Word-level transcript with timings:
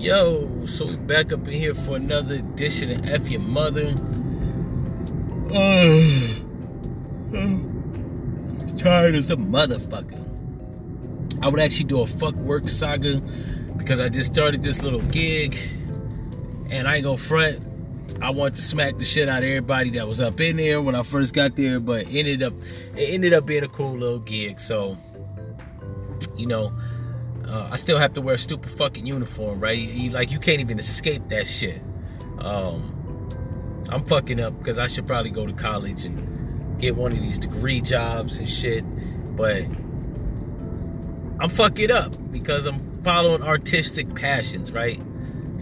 Yo, 0.00 0.48
so 0.64 0.86
we 0.86 0.96
back 0.96 1.30
up 1.30 1.46
in 1.46 1.52
here 1.52 1.74
for 1.74 1.96
another 1.96 2.36
edition 2.36 2.90
of 2.90 3.06
F 3.06 3.28
Your 3.28 3.42
Mother. 3.42 3.88
Tired 8.78 9.14
as 9.14 9.30
a 9.30 9.36
motherfucker. 9.36 10.26
I 11.42 11.50
would 11.50 11.60
actually 11.60 11.84
do 11.84 12.00
a 12.00 12.06
fuck 12.06 12.34
work 12.36 12.66
saga 12.66 13.20
because 13.76 14.00
I 14.00 14.08
just 14.08 14.32
started 14.32 14.62
this 14.62 14.82
little 14.82 15.02
gig 15.02 15.54
and 16.70 16.88
I 16.88 16.96
ain't 16.96 17.04
gonna 17.04 17.18
front. 17.18 17.60
I 18.22 18.30
want 18.30 18.56
to 18.56 18.62
smack 18.62 18.96
the 18.96 19.04
shit 19.04 19.28
out 19.28 19.42
of 19.42 19.48
everybody 19.50 19.90
that 19.90 20.08
was 20.08 20.22
up 20.22 20.40
in 20.40 20.56
there 20.56 20.80
when 20.80 20.94
I 20.94 21.02
first 21.02 21.34
got 21.34 21.56
there, 21.56 21.78
but 21.78 22.06
ended 22.08 22.42
up 22.42 22.54
it 22.96 23.10
ended 23.10 23.34
up 23.34 23.44
being 23.44 23.64
a 23.64 23.68
cool 23.68 23.98
little 23.98 24.20
gig. 24.20 24.60
So, 24.60 24.96
you 26.38 26.46
know, 26.46 26.72
uh, 27.50 27.68
I 27.72 27.76
still 27.76 27.98
have 27.98 28.12
to 28.14 28.20
wear 28.20 28.36
a 28.36 28.38
stupid 28.38 28.70
fucking 28.70 29.06
uniform, 29.06 29.60
right? 29.60 29.76
You, 29.76 30.10
like 30.10 30.30
you 30.30 30.38
can't 30.38 30.60
even 30.60 30.78
escape 30.78 31.28
that 31.28 31.46
shit. 31.48 31.82
Um, 32.38 32.96
I'm 33.90 34.04
fucking 34.04 34.38
up 34.38 34.56
because 34.58 34.78
I 34.78 34.86
should 34.86 35.06
probably 35.06 35.30
go 35.30 35.46
to 35.46 35.52
college 35.52 36.04
and 36.04 36.80
get 36.80 36.94
one 36.94 37.12
of 37.12 37.20
these 37.20 37.38
degree 37.38 37.80
jobs 37.80 38.38
and 38.38 38.48
shit, 38.48 38.84
but 39.36 39.64
I'm 41.40 41.48
fucking 41.48 41.90
up 41.90 42.14
because 42.30 42.66
I'm 42.66 42.92
following 43.02 43.42
artistic 43.42 44.14
passions, 44.14 44.70
right? 44.70 45.00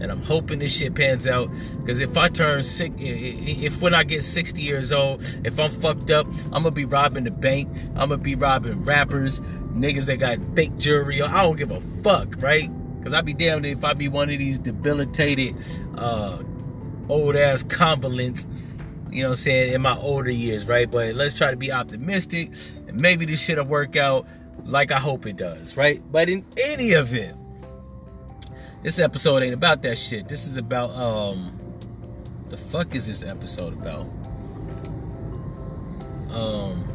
And 0.01 0.11
I'm 0.11 0.21
hoping 0.21 0.59
this 0.59 0.77
shit 0.77 0.95
pans 0.95 1.27
out. 1.27 1.49
Because 1.77 1.99
if 1.99 2.17
I 2.17 2.29
turn 2.29 2.63
sick, 2.63 2.93
if 2.97 3.81
when 3.81 3.93
I 3.93 4.03
get 4.03 4.23
60 4.23 4.61
years 4.61 4.91
old, 4.91 5.21
if 5.43 5.59
I'm 5.59 5.71
fucked 5.71 6.11
up, 6.11 6.25
I'm 6.45 6.63
gonna 6.63 6.71
be 6.71 6.85
robbing 6.85 7.25
the 7.25 7.31
bank. 7.31 7.69
I'm 7.95 8.09
gonna 8.09 8.17
be 8.17 8.35
robbing 8.35 8.83
rappers, 8.83 9.39
niggas 9.73 10.05
that 10.05 10.17
got 10.17 10.39
fake 10.55 10.77
jewelry. 10.77 11.21
I 11.21 11.43
don't 11.43 11.57
give 11.57 11.71
a 11.71 11.81
fuck, 12.03 12.35
right? 12.39 12.69
Because 12.97 13.13
I'd 13.13 13.25
be 13.25 13.33
damned 13.33 13.65
if 13.65 13.83
I 13.83 13.93
be 13.93 14.07
one 14.07 14.29
of 14.29 14.39
these 14.39 14.59
debilitated, 14.59 15.55
uh, 15.97 16.41
old 17.09 17.35
ass 17.35 17.63
convalescents, 17.63 18.47
you 19.11 19.23
know 19.23 19.29
what 19.29 19.33
I'm 19.33 19.35
saying, 19.37 19.73
in 19.73 19.81
my 19.81 19.97
older 19.97 20.31
years, 20.31 20.67
right? 20.67 20.89
But 20.89 21.15
let's 21.15 21.35
try 21.35 21.51
to 21.51 21.57
be 21.57 21.71
optimistic 21.71 22.51
and 22.87 22.99
maybe 22.99 23.25
this 23.25 23.41
shit'll 23.41 23.65
work 23.65 23.95
out 23.95 24.27
like 24.65 24.91
I 24.91 24.99
hope 24.99 25.25
it 25.25 25.35
does, 25.35 25.75
right? 25.75 26.01
But 26.11 26.29
in 26.29 26.45
any 26.57 26.89
event, 26.89 27.37
this 28.83 28.99
episode 28.99 29.43
ain't 29.43 29.53
about 29.53 29.81
that 29.81 29.97
shit. 29.97 30.29
This 30.29 30.47
is 30.47 30.57
about 30.57 30.91
um 30.91 31.53
the 32.49 32.57
fuck 32.57 32.95
is 32.95 33.07
this 33.07 33.23
episode 33.23 33.73
about? 33.73 34.07
Um 36.31 36.85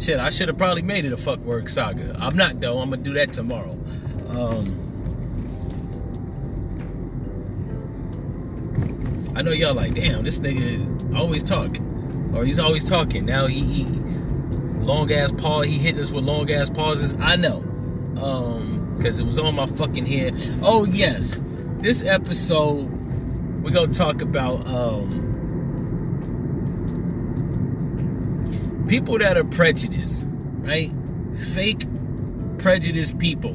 Shit, 0.00 0.20
I 0.20 0.30
should 0.30 0.48
have 0.48 0.58
probably 0.58 0.82
made 0.82 1.04
it 1.04 1.12
a 1.12 1.16
fuck 1.16 1.40
work 1.40 1.68
saga. 1.68 2.16
I'm 2.18 2.36
not 2.36 2.60
though. 2.60 2.78
I'm 2.78 2.90
gonna 2.90 3.02
do 3.02 3.14
that 3.14 3.32
tomorrow. 3.32 3.78
Um 4.28 4.82
I 9.34 9.42
know 9.42 9.50
y'all 9.50 9.74
like, 9.74 9.94
damn, 9.94 10.24
this 10.24 10.38
nigga 10.40 11.14
always 11.14 11.42
talk. 11.42 11.76
Or 12.34 12.44
he's 12.44 12.58
always 12.58 12.84
talking. 12.84 13.26
Now 13.26 13.46
he, 13.46 13.60
he 13.60 13.84
long 14.80 15.12
ass 15.12 15.30
pause, 15.30 15.66
he 15.66 15.76
hit 15.78 15.98
us 15.98 16.10
with 16.10 16.24
long 16.24 16.50
ass 16.50 16.70
pauses. 16.70 17.14
I 17.18 17.36
know 17.36 17.75
um 18.18 18.94
because 18.96 19.18
it 19.18 19.26
was 19.26 19.38
on 19.38 19.54
my 19.54 19.66
fucking 19.66 20.06
head. 20.06 20.34
Oh 20.62 20.84
yes. 20.84 21.40
This 21.78 22.02
episode 22.02 22.90
we're 23.62 23.70
gonna 23.70 23.92
talk 23.92 24.22
about 24.22 24.66
um 24.66 25.22
people 28.88 29.18
that 29.18 29.36
are 29.36 29.44
prejudiced 29.44 30.24
right? 30.58 30.92
Fake 31.52 31.86
prejudiced 32.58 33.18
people 33.18 33.54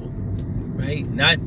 right? 0.76 1.08
Not 1.08 1.38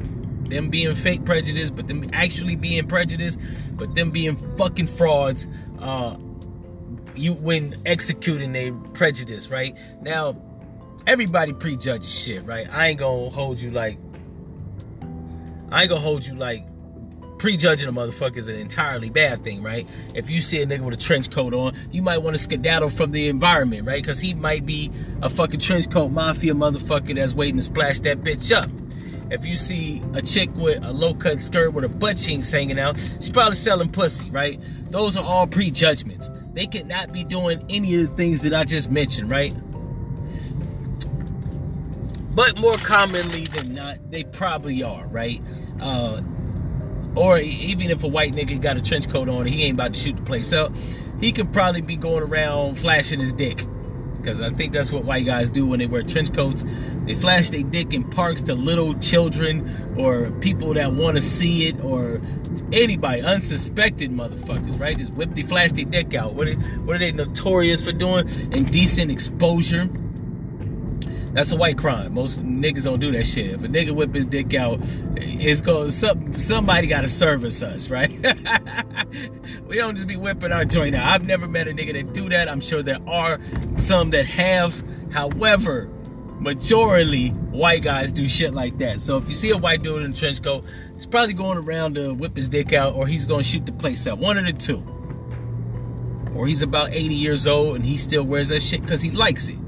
them 0.49 0.69
being 0.69 0.95
fake 0.95 1.25
prejudiced 1.25 1.75
but 1.75 1.87
them 1.87 2.09
actually 2.13 2.57
being 2.57 2.87
prejudiced 2.87 3.39
but 3.73 3.95
them 3.95 4.11
being 4.11 4.37
fucking 4.57 4.87
frauds 4.87 5.47
uh 5.81 6.17
you 7.17 7.35
when 7.35 7.75
executing 7.87 8.55
a 8.57 8.73
prejudice 8.93 9.49
right? 9.49 9.77
Now 10.03 10.37
everybody 11.07 11.53
prejudges 11.53 12.13
shit, 12.13 12.45
right? 12.45 12.67
I 12.73 12.89
ain't 12.89 12.99
gonna 12.99 13.31
hold 13.31 13.61
you 13.61 13.71
like 13.71 13.99
I 15.71 15.83
ain't 15.83 15.91
gonna 15.91 16.01
hold 16.01 16.27
you 16.27 16.35
like 16.35 16.67
prejudging 17.39 17.89
a 17.89 17.93
motherfucker 17.93 18.39
is 18.39 18.49
an 18.49 18.57
entirely 18.57 19.11
bad 19.11 19.45
thing, 19.45 19.63
right? 19.63 19.87
If 20.15 20.31
you 20.31 20.41
see 20.41 20.63
a 20.63 20.67
nigga 20.67 20.81
with 20.81 20.95
a 20.95 20.99
trench 20.99 21.31
coat 21.31 21.53
on, 21.53 21.77
you 21.93 22.01
might 22.01 22.19
want 22.19 22.35
to 22.35 22.43
skedaddle 22.43 22.89
from 22.89 23.11
the 23.11 23.29
environment, 23.29 23.87
right? 23.87 24.03
Because 24.03 24.21
he 24.21 24.35
might 24.35 24.65
be 24.65 24.91
a 25.21 25.29
fucking 25.29 25.61
trench 25.61 25.91
coat 25.91 26.11
mafia 26.11 26.55
motherfucker 26.55 27.15
that's 27.15 27.35
waiting 27.35 27.57
to 27.57 27.63
splash 27.63 28.01
that 28.01 28.23
bitch 28.23 28.51
up. 28.51 28.71
If 29.31 29.45
you 29.45 29.57
see 29.57 30.03
a 30.15 30.23
chick 30.23 30.49
with 30.55 30.83
a 30.85 30.93
low 30.93 31.13
cut 31.13 31.41
skirt 31.41 31.73
with 31.73 31.83
her 31.83 31.89
butt 31.89 32.17
cheeks 32.17 32.51
hanging 32.51 32.79
out, 32.79 32.97
she's 33.21 33.31
probably 33.31 33.57
selling 33.57 33.91
pussy, 33.91 34.31
right? 34.31 34.61
Those 34.91 35.17
are 35.17 35.25
all 35.25 35.47
prejudgments. 35.47 36.31
They 36.53 36.67
could 36.67 36.87
not 36.87 37.13
be 37.13 37.25
doing 37.25 37.65
any 37.69 37.95
of 37.97 38.09
the 38.09 38.17
things 38.17 38.43
that 38.43 38.55
I 38.55 38.65
just 38.65 38.91
mentioned, 38.91 39.29
right? 39.29 39.53
But 42.35 42.59
more 42.59 42.75
commonly 42.75 43.45
than 43.45 43.75
not, 43.75 44.11
they 44.11 44.25
probably 44.25 44.83
are, 44.83 45.07
right? 45.07 45.41
Uh, 45.81 46.21
or 47.15 47.39
even 47.39 47.91
if 47.91 48.03
a 48.03 48.09
white 48.09 48.33
nigga 48.33 48.61
got 48.61 48.77
a 48.77 48.83
trench 48.83 49.09
coat 49.09 49.29
on, 49.29 49.47
he 49.47 49.63
ain't 49.63 49.75
about 49.75 49.95
to 49.95 50.01
shoot 50.01 50.17
the 50.17 50.23
place 50.23 50.53
up. 50.53 50.73
He 51.21 51.31
could 51.31 51.53
probably 51.53 51.81
be 51.81 51.97
going 51.97 52.25
around 52.25 52.77
flashing 52.79 53.21
his 53.21 53.33
dick. 53.33 53.65
Because 54.17 54.41
I 54.41 54.49
think 54.49 54.73
that's 54.73 54.91
what 54.91 55.05
white 55.05 55.27
guys 55.27 55.51
do 55.51 55.67
when 55.67 55.79
they 55.79 55.87
wear 55.87 56.03
trench 56.03 56.33
coats. 56.33 56.65
They 57.05 57.15
flash 57.15 57.51
their 57.51 57.63
dick 57.63 57.93
in 57.93 58.09
parks 58.11 58.41
to 58.43 58.55
little 58.55 58.95
children 58.95 59.69
or 59.99 60.31
people 60.41 60.73
that 60.75 60.95
want 60.95 61.17
to 61.17 61.21
see 61.21 61.69
it 61.69 61.85
or 61.85 62.23
anybody, 62.73 63.21
unsuspected 63.21 64.11
motherfuckers, 64.11 64.81
right? 64.81 64.97
Just 64.97 65.13
whip, 65.13 65.35
they 65.35 65.43
flash 65.43 65.73
their 65.73 65.85
dick 65.85 66.15
out. 66.15 66.33
What 66.33 66.49
are, 66.49 66.55
what 66.55 66.97
are 66.97 66.99
they 66.99 67.13
notorious 67.13 67.85
for 67.85 67.93
doing? 67.93 68.27
Indecent 68.53 69.11
exposure 69.11 69.91
that's 71.35 71.51
a 71.51 71.57
white 71.57 71.77
crime. 71.77 72.15
Most 72.15 72.41
niggas 72.41 72.85
don't 72.85 73.01
do 73.01 73.11
that 73.11 73.27
shit. 73.27 73.51
If 73.51 73.65
a 73.65 73.69
nigga 73.69 73.91
whip 73.91 74.15
his 74.15 74.25
dick 74.25 74.55
out, 74.55 74.79
it's 75.17 75.61
going 75.61 75.91
some, 75.91 76.33
somebody 76.39 76.87
got 76.87 77.01
to 77.01 77.09
service 77.09 77.61
us, 77.61 77.91
right? 77.91 78.11
we 79.67 79.77
don't 79.77 79.97
just 79.97 80.07
be 80.07 80.17
whipping 80.17 80.53
our 80.53 80.65
joint 80.65 80.95
out. 80.95 81.09
I've 81.09 81.27
never 81.27 81.49
met 81.49 81.67
a 81.67 81.73
nigga 81.73 81.93
that 81.95 82.13
do 82.13 82.29
that. 82.29 82.49
I'm 82.49 82.61
sure 82.61 82.83
there 82.85 83.01
are 83.09 83.41
some 83.79 84.11
that 84.11 84.27
have. 84.27 84.81
However, 85.11 85.91
majority 86.39 87.31
white 87.31 87.83
guys 87.83 88.13
do 88.13 88.29
shit 88.29 88.55
like 88.55 88.79
that. 88.79 89.01
So 89.01 89.17
if 89.17 89.29
you 89.29 89.35
see 89.35 89.51
a 89.51 89.59
white 89.59 89.83
dude 89.83 90.03
in 90.03 90.13
a 90.13 90.15
trench 90.15 90.41
coat, 90.41 90.65
he's 90.95 91.07
probably 91.07 91.35
going 91.35 91.59
around 91.59 91.97
to 91.97 92.15
whip 92.15 92.37
his 92.37 92.47
dick 92.47 92.73
out, 92.73 92.95
or 92.95 93.09
he's 93.09 93.25
to 93.25 93.43
shoot 93.43 93.67
the 93.67 93.73
place 93.73 94.07
out. 94.07 94.19
One 94.19 94.39
of 94.39 94.45
the 94.45 94.53
two. 94.53 94.83
Or 96.37 96.47
he's 96.47 96.63
about 96.63 96.93
80 96.93 97.15
years 97.15 97.47
old 97.47 97.77
and 97.77 97.85
he 97.85 97.97
still 97.97 98.25
wears 98.25 98.49
that 98.51 98.61
shit 98.61 98.83
because 98.83 99.01
he 99.01 99.11
likes 99.11 99.49
it. 99.49 99.59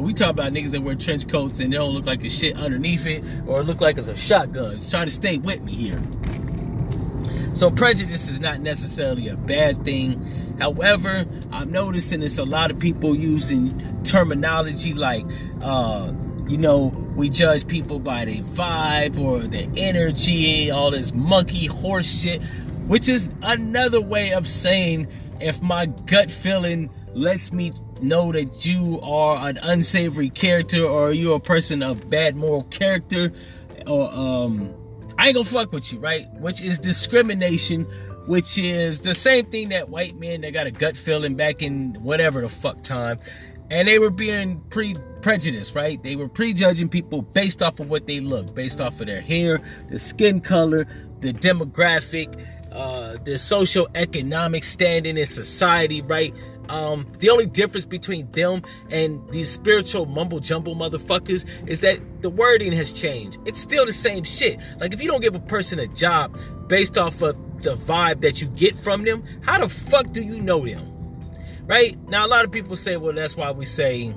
But 0.00 0.06
we 0.06 0.14
talk 0.14 0.30
about 0.30 0.54
niggas 0.54 0.70
that 0.70 0.80
wear 0.80 0.94
trench 0.94 1.28
coats 1.28 1.60
and 1.60 1.70
they 1.70 1.76
don't 1.76 1.92
look 1.92 2.06
like 2.06 2.24
a 2.24 2.30
shit 2.30 2.56
underneath 2.56 3.04
it 3.04 3.22
or 3.46 3.60
look 3.62 3.82
like 3.82 3.98
it's 3.98 4.08
a 4.08 4.16
shotgun. 4.16 4.80
Try 4.88 5.04
to 5.04 5.10
stay 5.10 5.36
with 5.36 5.60
me 5.60 5.72
here. 5.72 6.00
So 7.52 7.70
prejudice 7.70 8.30
is 8.30 8.40
not 8.40 8.60
necessarily 8.60 9.28
a 9.28 9.36
bad 9.36 9.84
thing. 9.84 10.56
However, 10.58 11.26
I'm 11.52 11.70
noticing 11.70 12.22
it's 12.22 12.38
a 12.38 12.46
lot 12.46 12.70
of 12.70 12.78
people 12.78 13.14
using 13.14 14.02
terminology 14.02 14.94
like, 14.94 15.26
uh, 15.60 16.14
you 16.48 16.56
know, 16.56 16.84
we 17.14 17.28
judge 17.28 17.68
people 17.68 17.98
by 17.98 18.24
their 18.24 18.42
vibe 18.42 19.18
or 19.18 19.40
their 19.40 19.68
energy, 19.76 20.70
all 20.70 20.90
this 20.90 21.12
monkey 21.12 21.66
horse 21.66 22.22
shit, 22.22 22.42
which 22.86 23.06
is 23.06 23.28
another 23.42 24.00
way 24.00 24.32
of 24.32 24.48
saying 24.48 25.08
if 25.42 25.60
my 25.60 25.84
gut 25.84 26.30
feeling 26.30 26.88
lets 27.12 27.52
me 27.52 27.74
know 28.02 28.32
that 28.32 28.64
you 28.64 29.00
are 29.02 29.48
an 29.48 29.58
unsavory 29.58 30.30
character 30.30 30.82
or 30.84 31.12
you're 31.12 31.36
a 31.36 31.40
person 31.40 31.82
of 31.82 32.08
bad 32.10 32.36
moral 32.36 32.64
character 32.64 33.32
or 33.86 34.10
um 34.12 34.74
I 35.18 35.26
ain't 35.26 35.34
gonna 35.34 35.44
fuck 35.44 35.72
with 35.72 35.92
you, 35.92 35.98
right? 35.98 36.32
Which 36.34 36.62
is 36.62 36.78
discrimination, 36.78 37.82
which 38.26 38.56
is 38.56 39.00
the 39.00 39.14
same 39.14 39.44
thing 39.46 39.68
that 39.68 39.90
white 39.90 40.18
men 40.18 40.40
that 40.40 40.52
got 40.52 40.66
a 40.66 40.70
gut 40.70 40.96
feeling 40.96 41.34
back 41.34 41.60
in 41.60 41.94
whatever 42.02 42.40
the 42.40 42.48
fuck 42.48 42.82
time. 42.82 43.18
And 43.70 43.86
they 43.86 43.98
were 43.98 44.10
being 44.10 44.60
pre 44.70 44.96
prejudiced, 45.20 45.74
right? 45.74 46.02
They 46.02 46.16
were 46.16 46.28
prejudging 46.28 46.88
people 46.88 47.20
based 47.20 47.60
off 47.60 47.80
of 47.80 47.90
what 47.90 48.06
they 48.06 48.20
look, 48.20 48.54
based 48.54 48.80
off 48.80 48.98
of 49.00 49.06
their 49.06 49.20
hair, 49.20 49.60
the 49.90 49.98
skin 49.98 50.40
color, 50.40 50.86
the 51.20 51.34
demographic, 51.34 52.42
uh, 52.72 53.18
the 53.24 53.38
social 53.38 53.88
economic 53.94 54.64
standing 54.64 55.18
in 55.18 55.26
society, 55.26 56.02
right? 56.02 56.34
Um, 56.70 57.04
the 57.18 57.30
only 57.30 57.46
difference 57.46 57.84
between 57.84 58.30
them 58.30 58.62
and 58.90 59.20
these 59.32 59.50
spiritual 59.50 60.06
mumble 60.06 60.38
jumble 60.38 60.76
motherfuckers 60.76 61.44
is 61.68 61.80
that 61.80 62.00
the 62.22 62.30
wording 62.30 62.72
has 62.72 62.92
changed. 62.92 63.38
It's 63.44 63.58
still 63.58 63.84
the 63.84 63.92
same 63.92 64.22
shit. 64.22 64.60
Like 64.78 64.94
if 64.94 65.02
you 65.02 65.08
don't 65.08 65.20
give 65.20 65.34
a 65.34 65.40
person 65.40 65.80
a 65.80 65.88
job 65.88 66.38
based 66.68 66.96
off 66.96 67.22
of 67.22 67.36
the 67.62 67.76
vibe 67.76 68.20
that 68.20 68.40
you 68.40 68.46
get 68.48 68.76
from 68.76 69.02
them, 69.02 69.24
how 69.42 69.58
the 69.58 69.68
fuck 69.68 70.12
do 70.12 70.22
you 70.22 70.38
know 70.40 70.64
them? 70.64 70.86
Right? 71.66 71.96
Now 72.08 72.24
a 72.24 72.28
lot 72.28 72.44
of 72.44 72.52
people 72.52 72.76
say, 72.76 72.96
well, 72.96 73.14
that's 73.14 73.36
why 73.36 73.50
we 73.50 73.66
say 73.66 74.14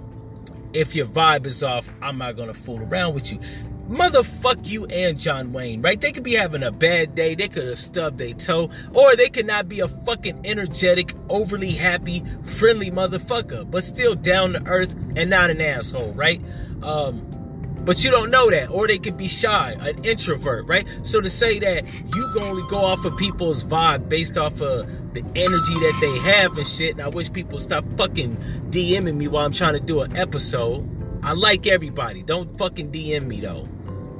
if 0.73 0.95
your 0.95 1.07
vibe 1.07 1.47
is 1.47 1.63
off, 1.63 1.89
I'm 2.03 2.19
not 2.19 2.37
gonna 2.37 2.53
fool 2.53 2.83
around 2.83 3.15
with 3.15 3.31
you. 3.31 3.39
Motherfuck 3.89 4.67
you 4.67 4.85
and 4.85 5.19
John 5.19 5.53
Wayne, 5.53 5.81
right? 5.81 5.99
They 5.99 6.11
could 6.11 6.23
be 6.23 6.33
having 6.33 6.63
a 6.63 6.71
bad 6.71 7.15
day, 7.15 7.35
they 7.35 7.47
could 7.47 7.67
have 7.67 7.79
stubbed 7.79 8.17
their 8.17 8.33
toe, 8.33 8.69
or 8.93 9.15
they 9.15 9.29
could 9.29 9.45
not 9.45 9.67
be 9.67 9.81
a 9.81 9.87
fucking 9.87 10.45
energetic, 10.45 11.13
overly 11.29 11.71
happy, 11.71 12.23
friendly 12.43 12.91
motherfucker, 12.91 13.69
but 13.69 13.83
still 13.83 14.15
down 14.15 14.53
to 14.53 14.63
earth 14.65 14.95
and 15.15 15.29
not 15.29 15.49
an 15.49 15.61
asshole, 15.61 16.13
right? 16.13 16.41
Um, 16.81 17.29
but 17.85 18.03
you 18.03 18.11
don't 18.11 18.31
know 18.31 18.49
that, 18.49 18.69
or 18.69 18.87
they 18.87 18.97
could 18.97 19.17
be 19.17 19.27
shy, 19.27 19.75
an 19.81 20.05
introvert, 20.05 20.65
right? 20.67 20.87
So 21.03 21.19
to 21.19 21.29
say 21.29 21.59
that 21.59 21.85
you 22.15 22.31
can 22.33 22.43
only 22.43 22.63
go 22.69 22.77
off 22.77 23.03
of 23.03 23.17
people's 23.17 23.63
vibe 23.63 24.07
based 24.07 24.37
off 24.37 24.61
of 24.61 24.87
the 25.13 25.23
energy 25.35 25.73
that 25.73 25.97
they 25.99 26.31
have 26.31 26.57
and 26.57 26.67
shit, 26.67 26.91
and 26.91 27.01
I 27.01 27.09
wish 27.09 27.31
people 27.31 27.59
stop 27.59 27.83
fucking 27.97 28.37
DMing 28.69 29.15
me 29.15 29.27
while 29.27 29.45
I'm 29.45 29.51
trying 29.51 29.73
to 29.73 29.81
do 29.81 29.99
an 30.01 30.15
episode. 30.15 30.92
I 31.23 31.31
like 31.33 31.67
everybody. 31.67 32.21
Don't 32.21 32.57
fucking 32.57 32.91
DM 32.91 33.27
me 33.27 33.39
though. 33.39 33.67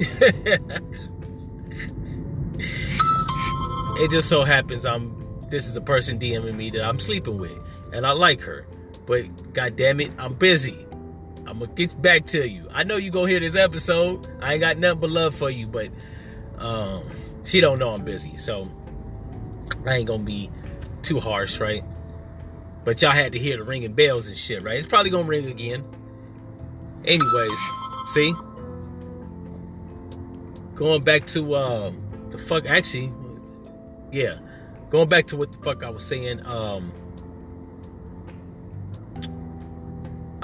it 3.98 4.10
just 4.10 4.28
so 4.28 4.42
happens 4.42 4.84
I'm 4.86 5.24
this 5.50 5.68
is 5.68 5.76
a 5.76 5.80
person 5.80 6.18
DMing 6.18 6.56
me 6.56 6.70
that 6.70 6.82
I'm 6.82 6.98
sleeping 6.98 7.38
with, 7.38 7.58
and 7.92 8.06
I 8.06 8.12
like 8.12 8.40
her. 8.40 8.66
But 9.06 9.52
god 9.52 9.76
damn 9.76 10.00
it, 10.00 10.10
I'm 10.18 10.34
busy. 10.34 10.86
I'm 11.46 11.58
gonna 11.58 11.66
get 11.74 12.00
back 12.00 12.26
to 12.28 12.48
you. 12.48 12.66
I 12.72 12.84
know 12.84 12.96
you 12.96 13.10
go 13.10 13.26
hear 13.26 13.38
this 13.38 13.54
episode. 13.54 14.26
I 14.40 14.54
ain't 14.54 14.60
got 14.60 14.78
nothing 14.78 15.00
but 15.00 15.10
love 15.10 15.34
for 15.34 15.50
you, 15.50 15.66
but 15.66 15.90
um, 16.58 17.04
she 17.44 17.60
don't 17.60 17.78
know 17.78 17.90
I'm 17.90 18.04
busy, 18.04 18.36
so 18.38 18.68
I 19.86 19.96
ain't 19.96 20.08
gonna 20.08 20.22
be 20.22 20.50
too 21.02 21.20
harsh, 21.20 21.60
right? 21.60 21.84
But 22.84 23.02
y'all 23.02 23.12
had 23.12 23.32
to 23.32 23.38
hear 23.38 23.58
the 23.58 23.64
ringing 23.64 23.92
bells 23.92 24.28
and 24.28 24.38
shit, 24.38 24.62
right? 24.62 24.76
It's 24.76 24.86
probably 24.86 25.10
gonna 25.10 25.24
ring 25.24 25.46
again. 25.46 25.84
Anyways, 27.06 27.58
see, 28.06 28.34
going 30.74 31.02
back 31.04 31.26
to 31.28 31.54
um, 31.54 32.28
the 32.30 32.38
fuck. 32.38 32.66
Actually, 32.66 33.12
yeah, 34.10 34.38
going 34.90 35.08
back 35.08 35.26
to 35.26 35.36
what 35.36 35.52
the 35.52 35.58
fuck 35.58 35.82
I 35.82 35.90
was 35.90 36.04
saying. 36.06 36.44
Um, 36.46 36.92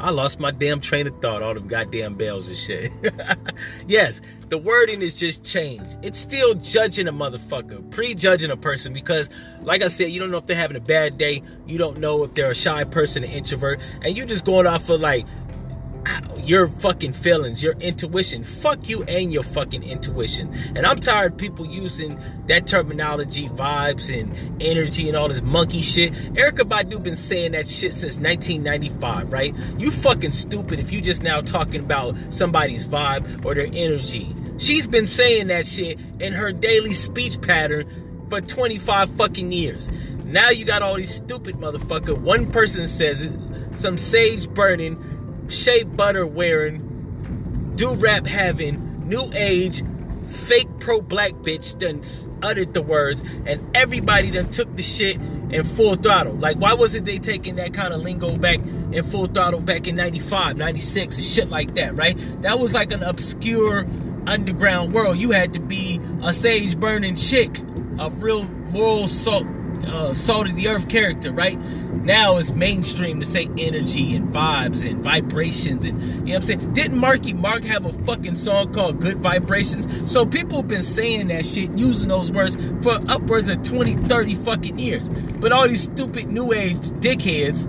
I 0.00 0.10
lost 0.10 0.40
my 0.40 0.50
damn 0.50 0.80
train 0.80 1.06
of 1.06 1.20
thought, 1.20 1.42
all 1.42 1.52
them 1.52 1.68
goddamn 1.68 2.14
bells 2.14 2.48
and 2.48 2.56
shit. 2.56 2.90
yes, 3.86 4.22
the 4.48 4.56
wording 4.56 5.02
is 5.02 5.14
just 5.14 5.44
changed. 5.44 5.96
It's 6.02 6.18
still 6.18 6.54
judging 6.54 7.06
a 7.06 7.12
motherfucker, 7.12 7.90
prejudging 7.90 8.50
a 8.50 8.56
person 8.56 8.94
because, 8.94 9.28
like 9.60 9.82
I 9.82 9.88
said, 9.88 10.10
you 10.10 10.18
don't 10.18 10.30
know 10.30 10.38
if 10.38 10.46
they're 10.46 10.56
having 10.56 10.78
a 10.78 10.80
bad 10.80 11.18
day. 11.18 11.42
You 11.66 11.76
don't 11.76 11.98
know 11.98 12.24
if 12.24 12.32
they're 12.32 12.50
a 12.50 12.54
shy 12.54 12.82
person, 12.84 13.24
an 13.24 13.30
introvert, 13.30 13.80
and 14.00 14.16
you're 14.16 14.26
just 14.26 14.46
going 14.46 14.66
off 14.66 14.88
of 14.88 15.02
like 15.02 15.26
your 16.38 16.68
fucking 16.68 17.12
feelings, 17.12 17.62
your 17.62 17.74
intuition. 17.74 18.44
Fuck 18.44 18.88
you 18.88 19.02
and 19.04 19.32
your 19.32 19.42
fucking 19.42 19.82
intuition. 19.82 20.52
And 20.74 20.86
I'm 20.86 20.98
tired 20.98 21.32
of 21.32 21.38
people 21.38 21.66
using 21.66 22.18
that 22.46 22.66
terminology, 22.66 23.48
vibes 23.48 24.10
and 24.12 24.34
energy 24.62 25.08
and 25.08 25.16
all 25.16 25.28
this 25.28 25.42
monkey 25.42 25.82
shit. 25.82 26.12
Erykah 26.12 26.68
Badu 26.68 27.02
been 27.02 27.16
saying 27.16 27.52
that 27.52 27.68
shit 27.68 27.92
since 27.92 28.16
1995, 28.16 29.32
right? 29.32 29.54
You 29.78 29.90
fucking 29.90 30.32
stupid 30.32 30.80
if 30.80 30.92
you 30.92 31.00
just 31.00 31.22
now 31.22 31.40
talking 31.40 31.80
about 31.80 32.16
somebody's 32.30 32.86
vibe 32.86 33.44
or 33.44 33.54
their 33.54 33.68
energy. 33.72 34.28
She's 34.58 34.86
been 34.86 35.06
saying 35.06 35.46
that 35.48 35.66
shit 35.66 35.98
in 36.18 36.32
her 36.32 36.52
daily 36.52 36.92
speech 36.92 37.40
pattern 37.40 38.26
for 38.28 38.40
25 38.40 39.10
fucking 39.16 39.52
years. 39.52 39.88
Now 40.24 40.50
you 40.50 40.64
got 40.64 40.82
all 40.82 40.94
these 40.94 41.12
stupid 41.12 41.56
motherfucker. 41.56 42.16
One 42.16 42.50
person 42.52 42.86
says 42.86 43.22
it, 43.22 43.32
some 43.76 43.98
sage 43.98 44.48
burning 44.50 45.19
shea 45.50 45.84
butter 45.84 46.26
wearing, 46.26 47.72
do 47.76 47.94
rap 47.94 48.26
having, 48.26 49.08
new 49.08 49.30
age, 49.34 49.82
fake 50.26 50.68
pro 50.78 51.00
black 51.00 51.32
bitch 51.32 51.78
done 51.78 52.00
uttered 52.42 52.72
the 52.72 52.82
words, 52.82 53.22
and 53.46 53.60
everybody 53.76 54.30
done 54.30 54.50
took 54.50 54.74
the 54.76 54.82
shit 54.82 55.16
in 55.50 55.64
full 55.64 55.96
throttle. 55.96 56.34
Like, 56.34 56.56
why 56.58 56.74
wasn't 56.74 57.04
they 57.04 57.18
taking 57.18 57.56
that 57.56 57.74
kind 57.74 57.92
of 57.92 58.00
lingo 58.00 58.36
back 58.36 58.60
in 58.92 59.02
full 59.04 59.26
throttle 59.26 59.60
back 59.60 59.86
in 59.86 59.96
95, 59.96 60.56
96, 60.56 61.16
and 61.16 61.24
shit 61.24 61.48
like 61.50 61.74
that, 61.74 61.96
right? 61.96 62.16
That 62.42 62.58
was 62.58 62.72
like 62.72 62.92
an 62.92 63.02
obscure 63.02 63.86
underground 64.26 64.92
world. 64.92 65.16
You 65.16 65.32
had 65.32 65.52
to 65.54 65.60
be 65.60 66.00
a 66.22 66.32
sage 66.32 66.78
burning 66.78 67.16
chick, 67.16 67.58
a 67.98 68.10
real 68.10 68.44
moral 68.44 69.08
salt, 69.08 69.46
uh, 69.86 70.12
salt 70.12 70.48
of 70.48 70.56
the 70.56 70.68
earth 70.68 70.88
character, 70.88 71.32
right? 71.32 71.58
Now 72.04 72.38
it's 72.38 72.50
mainstream 72.50 73.20
to 73.20 73.26
say 73.26 73.48
energy 73.58 74.14
and 74.14 74.32
vibes 74.32 74.88
and 74.88 75.02
vibrations 75.02 75.84
and 75.84 76.00
you 76.00 76.08
know 76.08 76.22
what 76.22 76.34
I'm 76.36 76.42
saying? 76.42 76.72
Didn't 76.72 76.98
Marky 76.98 77.34
Mark 77.34 77.64
have 77.64 77.84
a 77.84 77.92
fucking 78.04 78.36
song 78.36 78.72
called 78.72 79.00
Good 79.00 79.18
Vibrations? 79.18 80.10
So 80.10 80.24
people 80.24 80.58
have 80.58 80.68
been 80.68 80.82
saying 80.82 81.28
that 81.28 81.44
shit 81.44 81.68
and 81.68 81.78
using 81.78 82.08
those 82.08 82.32
words 82.32 82.56
for 82.82 82.98
upwards 83.08 83.48
of 83.48 83.62
20, 83.62 83.96
30 83.96 84.34
fucking 84.36 84.78
years. 84.78 85.08
But 85.08 85.52
all 85.52 85.68
these 85.68 85.82
stupid 85.82 86.28
new 86.28 86.52
age 86.52 86.76
dickheads 87.00 87.64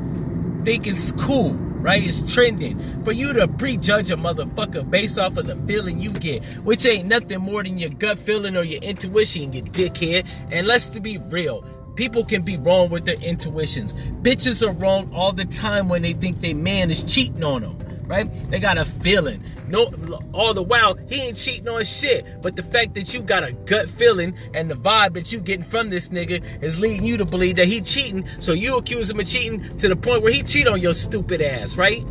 think 0.63 0.87
it's 0.87 1.11
cool 1.13 1.57
right? 1.81 2.07
It's 2.07 2.33
trending. 2.33 2.79
For 3.03 3.11
you 3.11 3.33
to 3.33 3.47
prejudge 3.47 4.11
a 4.11 4.15
motherfucker 4.15 4.89
based 4.89 5.17
off 5.17 5.37
of 5.37 5.47
the 5.47 5.55
feeling 5.67 5.99
you 5.99 6.11
get, 6.11 6.43
which 6.63 6.85
ain't 6.85 7.07
nothing 7.07 7.41
more 7.41 7.63
than 7.63 7.79
your 7.79 7.89
gut 7.89 8.17
feeling 8.17 8.55
or 8.55 8.63
your 8.63 8.81
intuition, 8.81 9.51
you 9.53 9.63
dickhead. 9.63 10.27
And 10.51 10.67
let's 10.67 10.89
to 10.91 10.99
be 10.99 11.17
real, 11.17 11.65
People 11.95 12.23
can 12.23 12.41
be 12.41 12.57
wrong 12.57 12.89
with 12.89 13.05
their 13.05 13.15
intuitions. 13.21 13.93
Bitches 14.21 14.65
are 14.65 14.71
wrong 14.73 15.11
all 15.13 15.31
the 15.31 15.45
time 15.45 15.89
when 15.89 16.01
they 16.01 16.13
think 16.13 16.41
their 16.41 16.55
man 16.55 16.89
is 16.89 17.03
cheating 17.03 17.43
on 17.43 17.61
them, 17.61 17.77
right? 18.07 18.31
They 18.49 18.59
got 18.59 18.77
a 18.77 18.85
feeling. 18.85 19.43
No, 19.67 19.91
all 20.33 20.53
the 20.53 20.63
while 20.63 20.95
he 21.09 21.21
ain't 21.21 21.37
cheating 21.37 21.67
on 21.67 21.83
shit. 21.83 22.41
But 22.41 22.55
the 22.55 22.63
fact 22.63 22.95
that 22.95 23.13
you 23.13 23.21
got 23.21 23.43
a 23.43 23.53
gut 23.53 23.89
feeling 23.89 24.35
and 24.53 24.69
the 24.69 24.75
vibe 24.75 25.13
that 25.13 25.31
you 25.31 25.39
getting 25.39 25.65
from 25.65 25.89
this 25.89 26.09
nigga 26.09 26.43
is 26.61 26.79
leading 26.79 27.05
you 27.05 27.17
to 27.17 27.25
believe 27.25 27.55
that 27.57 27.67
he 27.67 27.81
cheating. 27.81 28.27
So 28.39 28.53
you 28.53 28.77
accuse 28.77 29.09
him 29.09 29.19
of 29.19 29.27
cheating 29.27 29.61
to 29.77 29.87
the 29.87 29.95
point 29.95 30.23
where 30.23 30.33
he 30.33 30.43
cheat 30.43 30.67
on 30.67 30.81
your 30.81 30.93
stupid 30.93 31.41
ass, 31.41 31.77
right? 31.77 32.05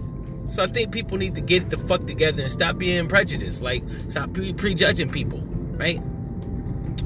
So 0.49 0.65
I 0.65 0.67
think 0.67 0.91
people 0.91 1.17
need 1.17 1.35
to 1.37 1.41
get 1.41 1.71
the 1.71 1.79
fuck 1.79 2.07
together 2.07 2.43
and 2.43 2.51
stop 2.51 2.77
being 2.77 3.07
prejudiced. 3.09 3.63
Like 3.63 3.83
stop 4.09 4.33
prejudging 4.33 5.11
people, 5.11 5.41
right? 5.77 6.01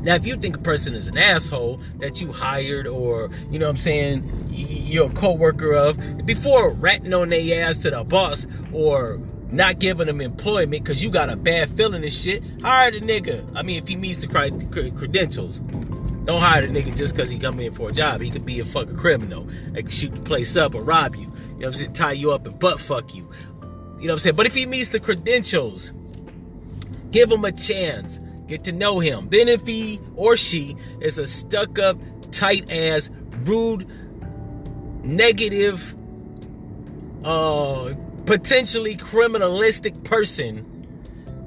Now, 0.05 0.15
if 0.15 0.27
you 0.27 0.37
think 0.37 0.56
a 0.56 0.61
person 0.61 0.95
is 0.95 1.09
an 1.09 1.17
asshole 1.17 1.81
that 1.99 2.21
you 2.21 2.31
hired 2.31 2.87
or, 2.87 3.31
you 3.51 3.59
know 3.59 3.67
what 3.67 3.73
I'm 3.73 3.77
saying, 3.79 4.49
you're 4.51 5.11
a 5.11 5.15
co-worker 5.15 5.73
of, 5.75 6.27
before 6.27 6.73
ratting 6.73 7.15
on 7.15 7.31
their 7.31 7.67
ass 7.67 7.82
to 7.82 7.91
the 7.91 8.05
boss 8.05 8.46
or 8.73 9.19
not 9.51 9.79
giving 9.79 10.06
them 10.06 10.20
employment 10.20 10.84
because 10.84 11.03
you 11.03 11.11
got 11.11 11.31
a 11.31 11.37
bad 11.37 11.70
feeling 11.70 12.03
and 12.03 12.13
shit, 12.13 12.43
hire 12.61 12.91
the 12.91 13.01
nigga. 13.01 13.51
I 13.56 13.63
mean, 13.63 13.82
if 13.82 13.89
he 13.89 13.96
meets 13.96 14.19
the 14.19 14.27
credentials. 14.27 15.61
Don't 16.25 16.41
hire 16.41 16.67
the 16.67 16.69
nigga 16.69 16.96
just 16.96 17.15
because 17.15 17.31
he 17.31 17.39
come 17.39 17.61
in 17.61 17.73
for 17.73 17.89
a 17.91 17.93
job. 17.93 18.20
He 18.20 18.31
could 18.31 18.46
be 18.46 18.61
a 18.61 18.65
fucking 18.65 18.96
criminal. 18.96 19.44
They 19.73 19.82
could 19.82 19.93
shoot 19.93 20.15
the 20.15 20.20
place 20.20 20.56
up 20.56 20.75
or 20.75 20.82
rob 20.82 21.17
you. 21.17 21.23
You 21.23 21.29
know 21.29 21.32
what 21.56 21.67
I'm 21.67 21.73
saying? 21.75 21.93
Tie 21.94 22.13
you 22.13 22.32
up 22.32 22.46
and 22.46 22.58
butt 22.58 22.81
fuck 22.81 23.15
you. 23.15 23.23
You 23.23 24.06
know 24.06 24.06
what 24.06 24.13
I'm 24.13 24.19
saying? 24.19 24.37
But 24.37 24.46
if 24.46 24.55
he 24.55 24.67
meets 24.67 24.91
the 24.91 25.01
credentials, 25.01 25.93
give 27.11 27.31
him 27.31 27.44
a 27.44 27.53
chance. 27.53 28.20
Get 28.55 28.63
to 28.63 28.73
know 28.73 29.01
him. 29.01 29.31
Then, 29.31 29.49
if 29.49 29.67
he 29.67 29.99
or 30.15 30.37
she 30.37 30.77
is 31.01 31.19
a 31.19 31.27
stuck 31.27 31.77
up, 31.81 31.99
tight 32.31 32.70
ass, 32.70 33.11
rude, 33.43 33.84
negative, 35.03 35.96
uh, 37.25 37.94
potentially 38.27 38.94
criminalistic 38.94 40.05
person, 40.05 40.65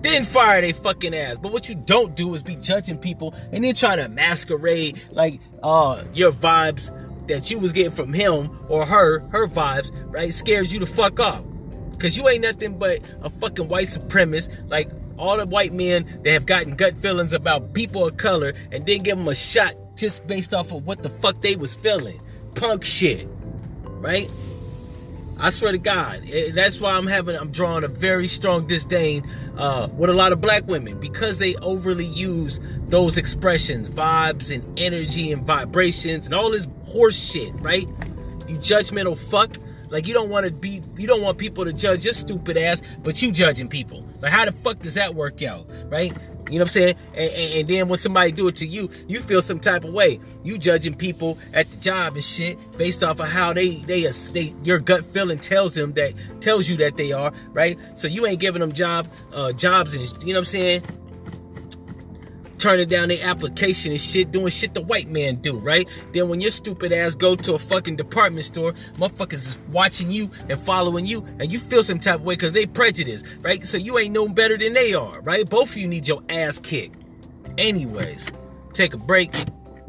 then 0.02 0.26
fire 0.26 0.60
they 0.60 0.74
fucking 0.74 1.16
ass. 1.16 1.38
But 1.38 1.54
what 1.54 1.70
you 1.70 1.76
don't 1.76 2.14
do 2.14 2.36
is 2.36 2.44
be 2.44 2.58
judging 2.58 2.98
people 2.98 3.34
and 3.54 3.64
then 3.64 3.74
trying 3.74 4.00
to 4.00 4.10
masquerade 4.10 5.02
like 5.12 5.40
uh 5.64 6.04
your 6.14 6.34
vibes 6.34 6.92
that 7.30 7.50
you 7.50 7.58
was 7.58 7.72
getting 7.72 7.92
from 7.92 8.12
him 8.12 8.50
or 8.68 8.86
her, 8.86 9.20
her 9.30 9.48
vibes, 9.48 9.92
right, 10.12 10.34
scares 10.34 10.74
you 10.74 10.80
to 10.80 10.86
fuck 10.86 11.22
off. 11.22 11.46
Cause 12.00 12.18
you 12.18 12.28
ain't 12.28 12.42
nothing 12.42 12.78
but 12.78 13.00
a 13.22 13.30
fucking 13.30 13.70
white 13.70 13.88
supremacist, 13.88 14.70
like 14.70 14.90
all 15.18 15.38
the 15.38 15.46
white 15.46 15.74
men 15.74 16.06
that 16.24 16.32
have 16.32 16.46
gotten 16.46 16.76
gut 16.76 16.98
feelings 16.98 17.34
about 17.34 17.74
people 17.74 18.06
of 18.06 18.18
color 18.18 18.54
and 18.72 18.86
then 18.86 19.04
give 19.04 19.18
them 19.18 19.28
a 19.28 19.36
shot 19.36 19.76
just 19.96 20.26
based 20.28 20.54
off 20.54 20.72
of 20.72 20.86
what 20.86 21.04
the 21.04 21.10
fuck 21.10 21.42
they 21.42 21.56
was 21.56 21.76
feeling. 21.76 22.20
Punk 22.56 22.86
shit. 22.86 23.28
Right? 23.84 24.30
I 25.40 25.52
swear 25.52 25.72
to 25.72 25.78
God, 25.78 26.24
eh, 26.32 26.50
that's 26.52 26.82
why 26.82 26.94
I'm 26.94 27.06
having, 27.06 27.36
I'm 27.36 27.52
drawing 27.52 27.84
a 27.84 27.88
very 27.88 28.28
strong 28.28 28.66
disdain 28.66 29.24
uh, 29.58 29.88
with 29.96 30.10
a 30.10 30.14
lot 30.14 30.32
of 30.32 30.42
black 30.42 30.68
women 30.68 31.00
because 31.00 31.38
they 31.38 31.56
overly 31.58 32.08
use 32.08 32.60
those 32.88 33.18
expressions, 33.18 33.88
vibes 33.88 34.54
and 34.54 34.80
energy 34.80 35.32
and 35.32 35.46
vibrations 35.46 36.26
and 36.26 36.34
all 36.34 36.50
this 36.50 36.68
horse 36.86 37.32
shit, 37.32 37.54
right? 37.60 37.88
You 38.48 38.58
judgmental 38.58 39.18
fuck. 39.18 39.58
Like 39.90 40.08
you 40.08 40.14
don't 40.14 40.30
want 40.30 40.46
to 40.46 40.52
be, 40.52 40.82
you 40.98 41.08
don't 41.08 41.22
want 41.22 41.38
people 41.38 41.66
to 41.66 41.74
judge 41.74 42.06
your 42.06 42.14
stupid 42.14 42.58
ass, 42.58 42.82
but 43.04 43.22
you 43.22 43.32
judging 43.32 43.68
people. 43.68 44.06
Like 44.22 44.32
how 44.32 44.46
the 44.46 44.52
fuck 44.52 44.80
does 44.80 44.96
that 44.96 45.16
work 45.16 45.42
out, 45.42 45.68
right? 45.86 46.14
You 46.50 46.60
know 46.60 46.64
what 46.64 46.68
I'm 46.68 46.68
saying? 46.70 46.96
And, 47.14 47.32
and, 47.32 47.54
and, 47.56 47.68
then 47.68 47.90
when 47.90 47.98
somebody 48.00 48.32
do 48.32 48.48
it 48.48 48.56
to 48.58 48.68
you, 48.68 48.90
you 49.08 49.20
feel 49.20 49.42
some 49.42 49.60
type 49.60 49.84
of 49.84 49.94
way. 49.94 50.20
You 50.44 50.58
judging 50.58 50.96
people 50.96 51.38
at 51.54 51.70
the 51.70 51.78
job 51.78 52.14
and 52.14 52.24
shit 52.24 52.58
based 52.78 53.04
off 53.04 53.20
of 53.20 53.28
how 53.28 53.52
they 53.52 53.76
they 53.80 54.10
they 54.32 54.54
your 54.64 54.80
gut 54.80 55.06
feeling 55.08 55.40
tells 55.40 55.76
them 55.76 55.92
that 55.94 56.14
tells 56.40 56.70
you 56.70 56.78
that 56.78 56.96
they 56.96 57.12
are 57.12 57.34
right. 57.52 57.78
So 57.96 58.08
you 58.08 58.26
ain't 58.26 58.40
giving 58.40 58.62
them 58.62 58.72
job 58.72 59.12
uh, 59.34 59.52
jobs 59.52 59.94
and 59.94 60.08
you 60.24 60.28
know 60.28 60.34
what 60.34 60.38
I'm 60.40 60.46
saying 60.46 60.84
turning 62.58 62.88
down 62.88 63.10
their 63.10 63.24
application 63.24 63.92
and 63.92 64.02
shit, 64.02 64.32
doing 64.32 64.50
shit 64.50 64.74
the 64.74 64.82
white 64.82 65.08
man 65.08 65.36
do, 65.36 65.58
right? 65.60 65.88
Then 66.14 66.30
when 66.30 66.42
your 66.42 66.52
stupid 66.52 66.92
ass 66.92 67.16
go 67.16 67.36
to 67.36 67.54
a 67.54 67.60
fucking 67.60 67.96
department 67.96 68.46
store, 68.46 68.74
motherfuckers 68.94 69.34
is 69.34 69.60
watching 69.72 70.12
you 70.12 70.30
and 70.50 70.60
following 70.60 71.06
you, 71.06 71.26
and 71.40 71.52
you 71.52 71.60
feel 71.60 71.84
some 71.84 72.00
type 72.00 72.20
of 72.20 72.26
way 72.26 72.36
because 72.36 72.54
they 72.54 72.66
prejudice, 72.66 73.24
right? 73.42 73.66
So 73.66 73.78
you 73.78 73.98
ain't 73.98 74.14
no 74.14 74.28
better 74.28 74.58
than 74.58 74.74
they 74.74 74.94
are, 74.94 75.22
right? 75.22 75.48
Both 75.48 75.72
of 75.72 75.78
you 75.78 75.88
need 75.88 76.08
your 76.08 76.22
ass 76.30 76.60
kicked. 76.60 77.04
Anyways, 77.58 78.32
take 78.74 78.94
a 78.94 78.98
break. 78.98 79.34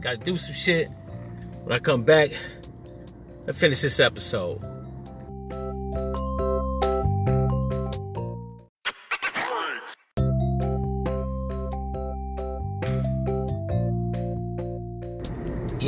Gotta 0.00 0.18
do 0.18 0.36
some 0.38 0.54
shit. 0.54 0.88
When 1.64 1.72
I 1.72 1.78
come 1.78 2.02
back, 2.02 2.30
I 3.46 3.52
finish 3.52 3.80
this 3.80 4.00
episode. 4.00 4.77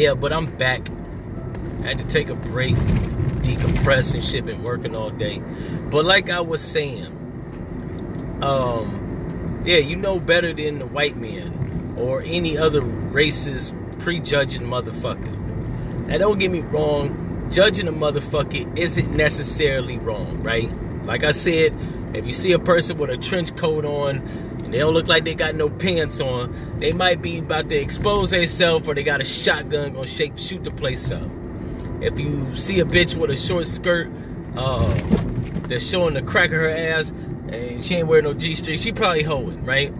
Yeah, 0.00 0.14
but 0.14 0.33
I'm 0.33 0.47
back. 0.57 0.88
I 1.83 1.88
had 1.88 1.99
to 1.99 2.07
take 2.07 2.30
a 2.30 2.35
break, 2.35 2.75
decompress 3.45 4.14
and 4.14 4.25
shit, 4.25 4.47
been 4.47 4.62
working 4.62 4.97
all 4.97 5.11
day. 5.11 5.42
But 5.90 6.07
like 6.07 6.30
I 6.30 6.40
was 6.40 6.62
saying, 6.62 7.04
um, 8.40 9.62
yeah, 9.66 9.76
you 9.76 9.97
know 9.97 10.19
better 10.19 10.54
than 10.54 10.78
the 10.78 10.87
white 10.87 11.19
man 11.19 11.97
or 11.99 12.23
any 12.23 12.57
other 12.57 12.80
racist, 12.80 13.76
prejudging 13.99 14.62
motherfucker. 14.62 15.37
Now 16.07 16.16
don't 16.16 16.38
get 16.38 16.50
me 16.50 16.61
wrong, 16.61 17.47
judging 17.52 17.87
a 17.87 17.92
motherfucker 17.92 18.78
isn't 18.78 19.14
necessarily 19.14 19.99
wrong, 19.99 20.42
right? 20.42 20.73
Like 21.04 21.25
I 21.25 21.33
said, 21.33 21.75
if 22.14 22.26
you 22.26 22.33
see 22.33 22.52
a 22.52 22.59
person 22.59 22.97
with 22.97 23.11
a 23.11 23.19
trench 23.19 23.54
coat 23.54 23.85
on 23.85 24.21
they 24.72 24.78
don't 24.78 24.94
look 24.94 25.08
like 25.08 25.24
they 25.24 25.34
got 25.34 25.54
no 25.54 25.68
pants 25.68 26.20
on. 26.20 26.54
They 26.78 26.92
might 26.92 27.20
be 27.20 27.38
about 27.38 27.68
to 27.70 27.76
expose 27.76 28.30
themselves 28.30 28.86
or 28.86 28.94
they 28.94 29.02
got 29.02 29.20
a 29.20 29.24
shotgun 29.24 29.94
gonna 29.94 30.06
shake, 30.06 30.38
shoot 30.38 30.64
the 30.64 30.70
place 30.70 31.10
up. 31.10 31.28
If 32.00 32.18
you 32.18 32.54
see 32.54 32.80
a 32.80 32.84
bitch 32.84 33.16
with 33.16 33.30
a 33.30 33.36
short 33.36 33.66
skirt 33.66 34.10
uh, 34.56 34.92
that's 35.68 35.88
showing 35.88 36.14
the 36.14 36.22
crack 36.22 36.50
of 36.50 36.56
her 36.56 36.70
ass 36.70 37.10
and 37.48 37.82
she 37.82 37.96
ain't 37.96 38.08
wearing 38.08 38.24
no 38.24 38.32
G-string, 38.32 38.78
she 38.78 38.92
probably 38.92 39.22
hoeing, 39.22 39.64
right? 39.64 39.92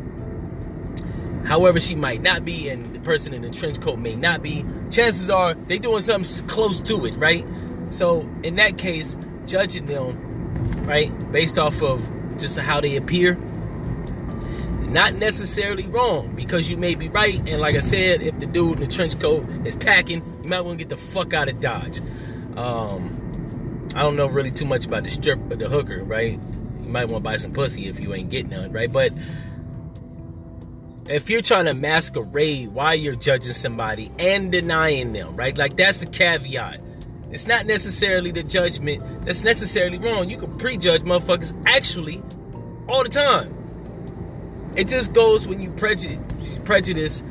However, 1.45 1.81
she 1.81 1.97
might 1.97 2.23
not 2.23 2.45
be, 2.45 2.69
and 2.69 2.95
the 2.95 3.01
person 3.01 3.35
in 3.35 3.43
the 3.43 3.51
trench 3.51 3.81
coat 3.81 3.99
may 3.99 4.15
not 4.15 4.43
be. 4.43 4.65
Chances 4.91 5.31
are 5.31 5.55
they 5.55 5.79
doing 5.79 6.01
something 6.01 6.47
close 6.47 6.81
to 6.83 7.05
it, 7.07 7.15
right? 7.15 7.45
So 7.91 8.21
in 8.45 8.57
that 8.57 8.79
case, 8.79 9.17
judging 9.47 9.87
them, 9.87 10.85
right, 10.87 11.11
based 11.33 11.59
off 11.59 11.83
of 11.83 12.09
just 12.39 12.57
how 12.59 12.81
they 12.81 12.97
appear, 12.97 13.35
not 14.93 15.15
necessarily 15.15 15.87
wrong 15.87 16.35
because 16.35 16.71
you 16.71 16.77
may 16.77 16.95
be 16.95 17.09
right. 17.09 17.39
And 17.49 17.61
like 17.61 17.77
I 17.77 17.81
said, 17.81 18.23
if 18.23 18.39
the 18.39 18.47
dude 18.47 18.81
in 18.81 18.89
the 18.89 18.95
trench 18.95 19.19
coat 19.19 19.49
is 19.65 19.77
packing, 19.77 20.23
you 20.43 20.49
might 20.49 20.63
want 20.63 20.79
to 20.79 20.85
get 20.85 20.89
the 20.89 20.97
fuck 20.97 21.33
out 21.33 21.49
of 21.49 21.61
Dodge. 21.61 22.01
Um, 22.57 23.89
I 23.95 24.03
don't 24.03 24.17
know 24.17 24.27
really 24.27 24.51
too 24.51 24.65
much 24.65 24.87
about 24.87 25.05
the 25.05 25.11
strip, 25.11 25.39
the 25.49 25.69
hooker, 25.69 26.05
right? 26.05 26.33
You 26.33 26.89
might 26.89 27.07
want 27.07 27.25
to 27.25 27.31
buy 27.31 27.37
some 27.37 27.53
pussy 27.53 27.89
if 27.89 28.01
you 28.01 28.15
ain't 28.15 28.31
getting 28.31 28.51
none, 28.51 28.73
right? 28.73 28.93
But 28.93 29.13
if 31.09 31.29
you're 31.29 31.43
trying 31.43 31.65
to 31.65 31.75
masquerade 31.75 32.69
why 32.69 32.95
you're 32.95 33.17
judging 33.17 33.53
somebody 33.53 34.11
and 34.19 34.53
denying 34.53 35.13
them, 35.13 35.37
right? 35.37 35.57
Like 35.57 35.77
that's 35.77 35.99
the 35.99 36.07
caveat. 36.07 36.81
It's 37.33 37.47
not 37.47 37.67
necessarily 37.67 38.33
the 38.33 38.43
judgment 38.43 39.25
that's 39.25 39.45
necessarily 39.45 39.99
wrong. 39.99 40.29
You 40.29 40.37
can 40.37 40.57
prejudge 40.59 41.03
motherfuckers 41.03 41.53
actually 41.67 42.23
all 42.89 43.05
the 43.05 43.09
time. 43.09 43.60
It 44.77 44.89
just 44.89 45.13
goes 45.13 45.47
when 45.47 45.61
you 45.61 45.71
prejudice, 45.71 46.19
prejudice 46.65 47.23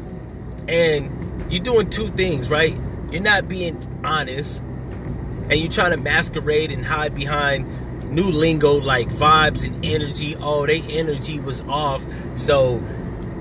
and 0.67 1.51
you're 1.51 1.63
doing 1.63 1.89
two 1.89 2.12
things, 2.12 2.50
right? 2.50 2.75
You're 3.12 3.22
not 3.22 3.48
being 3.48 3.86
honest 4.03 4.60
and 4.60 5.55
you're 5.55 5.72
trying 5.72 5.91
to 5.91 5.98
masquerade 5.98 6.72
and 6.72 6.86
hide 6.86 7.15
behind 7.15 8.12
new 8.12 8.29
lingo 8.29 8.74
like 8.74 9.10
vibes 9.10 9.65
and 9.65 9.84
energy. 9.86 10.36
Oh, 10.39 10.65
they 10.65 10.81
energy 10.81 11.39
was 11.39 11.62
off. 11.63 12.05
So 12.36 12.84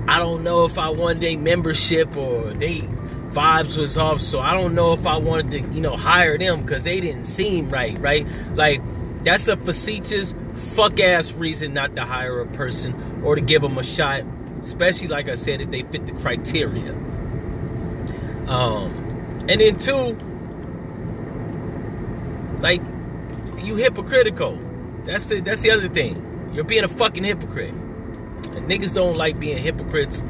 I 0.07 0.17
don't 0.19 0.43
know 0.43 0.65
if 0.65 0.77
I 0.77 0.89
wanted 0.89 1.23
a 1.23 1.35
membership 1.35 2.15
or 2.15 2.51
they 2.51 2.79
vibes 3.29 3.77
was 3.77 3.97
off. 3.97 4.21
So 4.21 4.39
I 4.39 4.53
don't 4.55 4.73
know 4.73 4.93
if 4.93 5.05
I 5.05 5.17
wanted 5.17 5.51
to, 5.51 5.75
you 5.75 5.81
know, 5.81 5.95
hire 5.95 6.37
them 6.37 6.61
because 6.61 6.83
they 6.83 6.99
didn't 6.99 7.25
seem 7.25 7.69
right, 7.69 7.97
right? 7.99 8.27
Like 8.55 8.81
that's 9.23 9.47
a 9.47 9.57
facetious 9.57 10.33
fuck 10.53 10.99
ass 10.99 11.33
reason 11.33 11.73
not 11.73 11.95
to 11.95 12.03
hire 12.03 12.39
a 12.39 12.47
person 12.47 13.21
or 13.23 13.35
to 13.35 13.41
give 13.41 13.61
them 13.61 13.77
a 13.77 13.83
shot, 13.83 14.23
especially 14.61 15.07
like 15.07 15.29
I 15.29 15.35
said, 15.35 15.61
if 15.61 15.71
they 15.71 15.83
fit 15.83 16.05
the 16.05 16.13
criteria. 16.13 16.93
Um, 18.47 19.45
and 19.47 19.61
then 19.61 19.77
two, 19.77 20.17
like 22.61 22.81
you 23.63 23.75
hypocritical. 23.75 24.59
That's 25.05 25.25
the 25.25 25.41
that's 25.41 25.61
the 25.61 25.71
other 25.71 25.89
thing. 25.89 26.51
You're 26.53 26.63
being 26.63 26.83
a 26.83 26.87
fucking 26.87 27.23
hypocrite. 27.23 27.73
And 27.73 28.69
niggas 28.69 28.93
don't 28.93 29.17
like 29.17 29.39
being 29.39 29.57
hypocrites, 29.57 30.23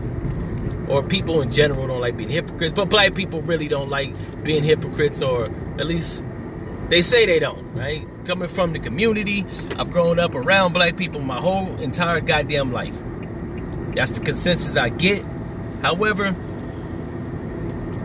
or 0.88 1.03
people 1.03 1.41
in 1.41 1.51
general 1.51 1.88
don't 1.88 2.01
like 2.01 2.17
being 2.17 2.29
hypocrites. 2.29 2.74
But 2.74 2.89
black 2.89 3.13
people 3.13 3.41
really 3.41 3.67
don't 3.67 3.89
like 3.89 4.13
being 4.43 4.63
hypocrites, 4.63 5.22
or 5.22 5.43
at 5.43 5.86
least 5.86 6.24
they 6.89 7.01
say 7.01 7.25
they 7.25 7.39
don't, 7.39 7.72
right? 7.74 8.05
Coming 8.29 8.48
from 8.48 8.74
the 8.74 8.79
community, 8.79 9.43
I've 9.79 9.89
grown 9.89 10.19
up 10.19 10.36
around 10.36 10.74
black 10.74 10.95
people 10.98 11.19
my 11.19 11.38
whole 11.38 11.75
entire 11.81 12.21
goddamn 12.21 12.71
life. 12.71 12.95
That's 13.95 14.12
the 14.12 14.19
consensus 14.19 14.77
I 14.77 14.89
get. 14.89 15.25
However, 15.81 16.36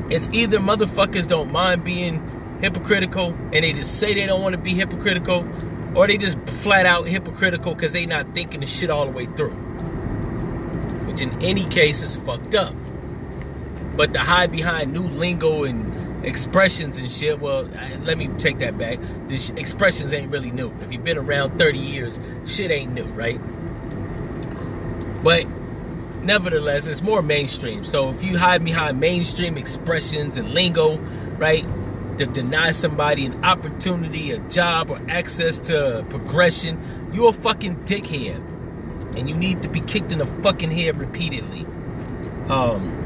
it's 0.09 0.31
either 0.33 0.61
motherfuckers 0.61 1.27
don't 1.27 1.53
mind 1.53 1.85
being 1.85 2.57
hypocritical 2.63 3.35
and 3.53 3.57
they 3.57 3.75
just 3.75 4.01
say 4.01 4.15
they 4.15 4.25
don't 4.25 4.41
want 4.41 4.55
to 4.55 4.59
be 4.59 4.71
hypocritical, 4.71 5.47
or 5.95 6.07
they 6.07 6.17
just 6.17 6.39
flat 6.49 6.87
out 6.87 7.07
hypocritical 7.07 7.75
because 7.75 7.93
they 7.93 8.07
not 8.07 8.35
thinking 8.35 8.61
the 8.61 8.67
shit 8.67 8.89
all 8.89 9.05
the 9.05 9.13
way 9.13 9.27
through. 9.27 9.53
Which 11.05 11.21
in 11.21 11.43
any 11.43 11.67
case 11.67 12.03
is 12.03 12.17
fucked 12.17 12.55
up. 12.55 12.75
But 13.95 14.15
to 14.15 14.21
hide 14.21 14.51
behind 14.51 14.91
new 14.91 15.07
lingo 15.07 15.65
and 15.65 15.94
expressions 16.25 16.99
and 16.99 17.11
shit. 17.11 17.41
Well, 17.41 17.65
let 18.03 18.19
me 18.19 18.29
take 18.39 18.59
that 18.59 18.79
back. 18.79 18.99
The 19.29 19.53
expressions 19.57 20.13
ain't 20.13 20.31
really 20.31 20.51
new. 20.51 20.73
If 20.81 20.93
you've 20.93 21.05
been 21.05 21.19
around 21.19 21.59
30 21.59 21.79
years, 21.79 22.21
shit 22.47 22.71
ain't 22.71 22.93
new, 22.93 23.05
right? 23.05 23.41
But 25.23 25.47
nevertheless, 26.23 26.87
it's 26.87 27.03
more 27.03 27.23
mainstream. 27.23 27.85
So 27.85 28.11
if 28.11 28.23
you 28.23 28.39
hide 28.39 28.65
behind 28.65 29.01
mainstream 29.01 29.57
expressions 29.57 30.37
and 30.37 30.53
lingo, 30.53 30.99
right, 31.39 31.67
to 32.19 32.27
deny 32.27 32.73
somebody 32.73 33.27
an 33.27 33.45
opportunity, 33.45 34.33
a 34.33 34.39
job, 34.49 34.91
or 34.91 35.01
access 35.09 35.59
to 35.59 36.05
progression, 36.11 37.11
you're 37.13 37.31
a 37.31 37.33
fucking 37.33 37.85
dickhead. 37.85 38.37
And 39.17 39.29
you 39.29 39.37
need 39.37 39.63
to 39.63 39.69
be 39.69 39.81
kicked 39.81 40.13
in 40.13 40.19
the 40.19 40.27
fucking 40.27 40.73
head 40.73 40.99
repeatedly. 40.99 41.67
Um, 42.49 43.01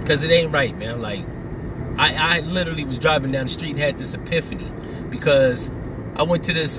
because 0.00 0.22
it 0.22 0.30
ain't 0.30 0.52
right, 0.52 0.76
man. 0.76 1.02
Like, 1.02 1.26
I, 1.98 2.36
I 2.36 2.40
literally 2.40 2.84
was 2.84 2.98
driving 2.98 3.32
down 3.32 3.46
the 3.46 3.52
street 3.52 3.70
and 3.70 3.78
had 3.78 3.98
this 3.98 4.14
epiphany 4.14 4.70
because 5.10 5.68
I 6.14 6.22
went 6.22 6.44
to 6.44 6.52
this 6.52 6.78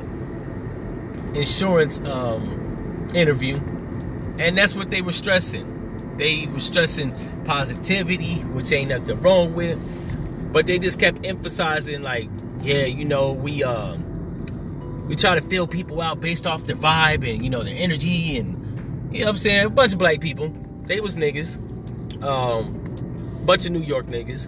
insurance 1.33 1.99
um, 1.99 3.09
interview, 3.13 3.57
and 4.37 4.57
that's 4.57 4.73
what 4.73 4.91
they 4.91 5.01
were 5.01 5.11
stressing. 5.11 6.15
They 6.15 6.47
were 6.47 6.61
stressing 6.61 7.43
positivity, 7.43 8.35
which 8.35 8.71
ain't 8.71 8.89
nothing 8.89 9.21
wrong 9.21 9.53
with, 9.55 9.77
but 10.53 10.65
they 10.67 10.79
just 10.79 10.99
kept 10.99 11.25
emphasizing 11.25 12.01
like, 12.01 12.29
yeah, 12.61 12.85
you 12.85 13.03
know, 13.03 13.33
we 13.33 13.63
um 13.63 14.05
we 15.07 15.15
try 15.15 15.35
to 15.35 15.41
fill 15.41 15.67
people 15.67 16.01
out 16.01 16.21
based 16.21 16.45
off 16.47 16.65
their 16.65 16.75
vibe 16.75 17.29
and 17.29 17.43
you 17.43 17.49
know 17.49 17.63
their 17.63 17.75
energy 17.77 18.37
and 18.37 18.55
you 19.11 19.19
know 19.19 19.25
what 19.25 19.31
I'm 19.31 19.37
saying. 19.37 19.65
A 19.65 19.69
bunch 19.69 19.91
of 19.93 19.99
black 19.99 20.21
people, 20.21 20.55
they 20.83 21.01
was 21.01 21.17
niggas, 21.17 21.57
um, 22.23 23.43
bunch 23.45 23.65
of 23.65 23.73
New 23.73 23.81
York 23.81 24.07
niggas 24.07 24.47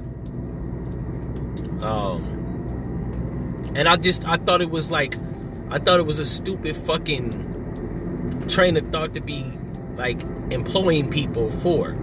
um, 1.84 3.72
and 3.76 3.88
I 3.88 3.96
just 3.96 4.28
I 4.28 4.38
thought 4.38 4.62
it 4.62 4.70
was 4.70 4.92
like 4.92 5.18
I 5.70 5.80
thought 5.80 6.00
it 6.00 6.06
was 6.06 6.20
a 6.20 6.26
stupid 6.26 6.76
fucking 6.76 8.46
train 8.48 8.76
of 8.78 8.92
thought 8.92 9.14
to 9.14 9.22
be 9.22 9.46
like 9.96 10.22
employing 10.52 11.10
people 11.10 11.52
for. 11.52 11.98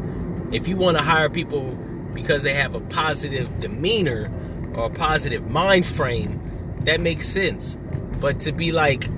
If 0.53 0.67
you 0.67 0.77
want 0.77 0.97
to 0.97 1.03
hire 1.03 1.29
people 1.29 1.77
because 2.15 2.43
they 2.43 2.55
have 2.55 2.75
a 2.75 2.81
positive 2.81 3.61
demeanor 3.61 4.31
or 4.75 4.87
a 4.87 4.91
positive 4.91 5.51
mind 5.51 5.85
frame, 5.85 6.41
that 6.85 7.01
makes 7.01 7.29
sense. 7.29 7.77
But 8.21 8.41
to 8.41 8.53
be 8.53 8.73
like 8.73 9.09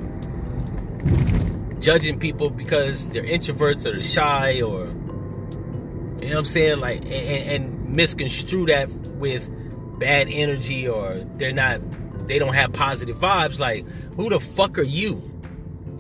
judging 1.81 2.19
people 2.19 2.51
because 2.51 3.09
they're 3.09 3.23
introverts 3.23 3.87
or 3.87 3.93
they're 3.93 4.03
shy 4.03 4.61
or 4.61 4.87
you 4.87 6.29
know 6.29 6.35
what 6.35 6.39
I'm 6.39 6.45
saying 6.45 6.81
like 6.81 7.03
and, 7.05 7.13
and 7.13 7.89
misconstrue 7.89 8.67
that 8.67 8.91
with 8.91 9.49
bad 10.01 10.29
energy 10.29 10.89
or 10.89 11.25
they're 11.37 11.53
not 11.53 11.81
they 12.27 12.39
don't 12.39 12.55
have 12.55 12.73
positive 12.73 13.17
vibes 13.19 13.61
like 13.61 13.87
who 14.17 14.29
the 14.31 14.41
fuck 14.41 14.79
are 14.79 14.83
you? 14.83 15.23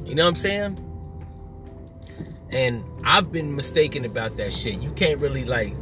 You 0.04 0.16
know 0.16 0.24
what 0.24 0.30
I'm 0.30 0.36
saying? 0.36 0.86
And 2.50 2.82
I've 3.04 3.30
been 3.30 3.54
mistaken 3.54 4.04
about 4.04 4.36
that 4.38 4.52
shit. 4.52 4.80
You 4.80 4.90
can't 4.92 5.20
really 5.20 5.44
like 5.44 5.74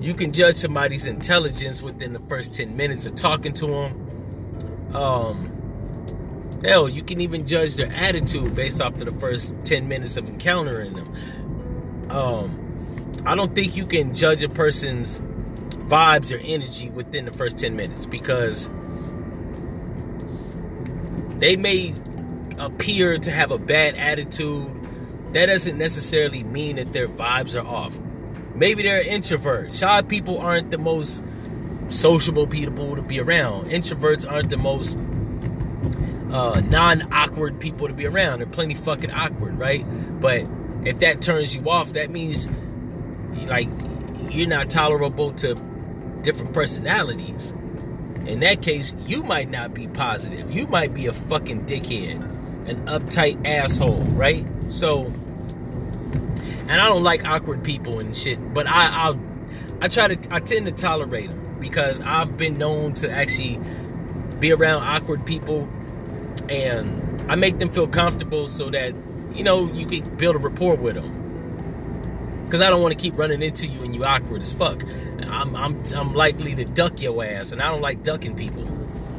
you 0.00 0.12
can 0.12 0.32
judge 0.32 0.56
somebody's 0.56 1.06
intelligence 1.06 1.80
within 1.80 2.12
the 2.12 2.20
first 2.20 2.52
10 2.52 2.76
minutes 2.76 3.06
of 3.06 3.14
talking 3.14 3.54
to 3.54 3.66
them 3.66 4.94
um 4.94 5.52
Hell, 6.64 6.88
you 6.88 7.02
can 7.02 7.20
even 7.20 7.44
judge 7.44 7.74
their 7.74 7.90
attitude 7.90 8.54
based 8.54 8.80
off 8.80 8.94
of 9.00 9.06
the 9.06 9.18
first 9.18 9.52
10 9.64 9.88
minutes 9.88 10.16
of 10.16 10.28
encountering 10.28 10.92
them. 10.92 12.08
Um, 12.08 13.22
I 13.26 13.34
don't 13.34 13.52
think 13.52 13.76
you 13.76 13.84
can 13.84 14.14
judge 14.14 14.44
a 14.44 14.48
person's 14.48 15.20
vibes 15.92 16.34
or 16.34 16.40
energy 16.42 16.88
within 16.88 17.26
the 17.26 17.32
first 17.32 17.58
10 17.58 17.76
minutes 17.76 18.06
because 18.06 18.70
they 21.38 21.54
may 21.54 21.94
appear 22.58 23.18
to 23.18 23.30
have 23.30 23.50
a 23.50 23.58
bad 23.58 23.94
attitude. 23.96 24.70
That 25.34 25.46
doesn't 25.46 25.76
necessarily 25.76 26.44
mean 26.44 26.76
that 26.76 26.94
their 26.94 27.08
vibes 27.08 27.60
are 27.60 27.66
off. 27.66 28.00
Maybe 28.54 28.82
they're 28.82 29.02
an 29.02 29.06
introvert. 29.06 29.74
Shy 29.74 30.00
people 30.00 30.38
aren't 30.38 30.70
the 30.70 30.78
most 30.78 31.22
sociable 31.90 32.46
people 32.46 32.96
to 32.96 33.02
be 33.02 33.20
around. 33.20 33.66
Introverts 33.70 34.30
aren't 34.30 34.48
the 34.48 34.56
most 34.56 34.96
uh, 36.32 36.60
non-awkward 36.70 37.60
people 37.60 37.88
to 37.88 37.92
be 37.92 38.06
around. 38.06 38.38
They're 38.38 38.46
plenty 38.46 38.74
fucking 38.74 39.10
awkward, 39.10 39.58
right? 39.58 39.84
But 40.22 40.46
if 40.86 41.00
that 41.00 41.20
turns 41.20 41.54
you 41.54 41.68
off, 41.68 41.92
that 41.92 42.08
means 42.10 42.48
like 43.46 43.68
you're 44.30 44.48
not 44.48 44.70
tolerable 44.70 45.32
to 45.32 45.54
different 46.22 46.52
personalities. 46.52 47.52
In 48.26 48.40
that 48.40 48.62
case, 48.62 48.94
you 49.06 49.22
might 49.22 49.50
not 49.50 49.74
be 49.74 49.88
positive. 49.88 50.50
You 50.52 50.66
might 50.66 50.94
be 50.94 51.06
a 51.06 51.12
fucking 51.12 51.66
dickhead, 51.66 52.22
an 52.68 52.86
uptight 52.86 53.44
asshole, 53.46 54.00
right? 54.00 54.46
So, 54.68 55.06
and 56.68 56.72
I 56.72 56.88
don't 56.88 57.02
like 57.02 57.24
awkward 57.24 57.64
people 57.64 57.98
and 57.98 58.16
shit, 58.16 58.54
but 58.54 58.66
I 58.66 58.88
I'll, 58.90 59.20
I 59.80 59.88
try 59.88 60.14
to 60.14 60.34
I 60.34 60.40
tend 60.40 60.66
to 60.66 60.72
tolerate 60.72 61.28
them 61.28 61.56
because 61.60 62.00
I've 62.00 62.36
been 62.36 62.58
known 62.58 62.94
to 62.94 63.10
actually 63.10 63.58
be 64.38 64.52
around 64.52 64.82
awkward 64.82 65.24
people 65.26 65.68
and 66.48 67.30
I 67.30 67.36
make 67.36 67.58
them 67.58 67.68
feel 67.68 67.88
comfortable 67.88 68.48
so 68.48 68.70
that 68.70 68.94
you 69.34 69.44
know 69.44 69.72
you 69.72 69.86
can 69.86 70.16
build 70.16 70.36
a 70.36 70.38
rapport 70.38 70.76
with 70.76 70.94
them. 70.94 71.21
Cause 72.52 72.60
I 72.60 72.68
don't 72.68 72.82
want 72.82 72.92
to 72.92 73.02
keep 73.02 73.16
running 73.16 73.40
into 73.40 73.66
you 73.66 73.82
and 73.82 73.94
you 73.94 74.04
awkward 74.04 74.42
as 74.42 74.52
fuck. 74.52 74.84
I'm 75.26 75.56
I'm 75.56 75.82
I'm 75.94 76.12
likely 76.12 76.54
to 76.56 76.66
duck 76.66 77.00
your 77.00 77.24
ass, 77.24 77.50
and 77.50 77.62
I 77.62 77.70
don't 77.70 77.80
like 77.80 78.02
ducking 78.02 78.36
people. 78.36 78.64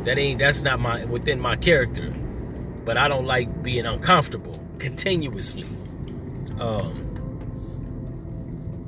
That 0.03 0.19
ain't 0.19 0.37
that's 0.37 0.61
not 0.61 0.79
my 0.79 1.03
within 1.05 1.39
my 1.39 1.55
character. 1.55 2.13
But 2.85 2.97
I 2.97 3.07
don't 3.07 3.25
like 3.25 3.63
being 3.63 3.87
uncomfortable 3.87 4.63
continuously. 4.77 5.65
Um. 6.59 7.09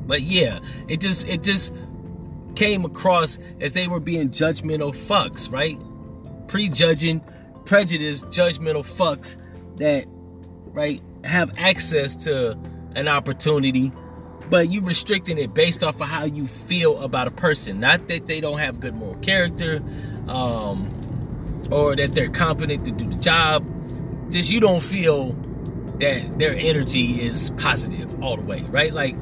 But 0.06 0.22
yeah, 0.22 0.60
it 0.88 1.02
just 1.02 1.28
it 1.28 1.42
just 1.42 1.74
came 2.54 2.86
across 2.86 3.40
as 3.60 3.74
they 3.74 3.88
were 3.88 4.00
being 4.00 4.30
judgmental 4.30 4.96
fucks, 4.96 5.52
right? 5.52 5.80
Prejudging 6.48 7.22
prejudiced, 7.66 8.26
judgmental 8.28 8.86
fucks 8.86 9.38
that, 9.78 10.06
right, 10.68 11.02
have 11.24 11.52
access 11.58 12.16
to 12.16 12.58
an 12.96 13.08
opportunity, 13.08 13.92
but 14.50 14.70
you're 14.70 14.84
restricting 14.84 15.38
it 15.38 15.54
based 15.54 15.84
off 15.84 16.02
of 16.02 16.08
how 16.08 16.26
you 16.26 16.48
feel 16.48 17.02
about 17.02 17.28
a 17.28 17.32
person. 17.32 17.80
Not 17.80 18.08
that 18.08 18.28
they 18.28 18.42
don't 18.42 18.60
have 18.60 18.80
good 18.80 18.96
moral 18.96 19.16
character, 19.16 19.82
um, 20.28 21.68
or 21.72 21.96
that 21.96 22.14
they're 22.14 22.30
competent 22.30 22.86
to 22.86 22.92
do 22.92 23.08
the 23.08 23.16
job. 23.16 23.66
Just 24.32 24.52
you 24.52 24.60
don't 24.60 24.84
feel 24.84 25.34
that 26.00 26.40
their 26.40 26.56
energy 26.56 27.22
is 27.22 27.52
positive 27.58 28.22
all 28.24 28.36
the 28.36 28.44
way, 28.44 28.62
right? 28.64 28.94
Like, 28.94 29.16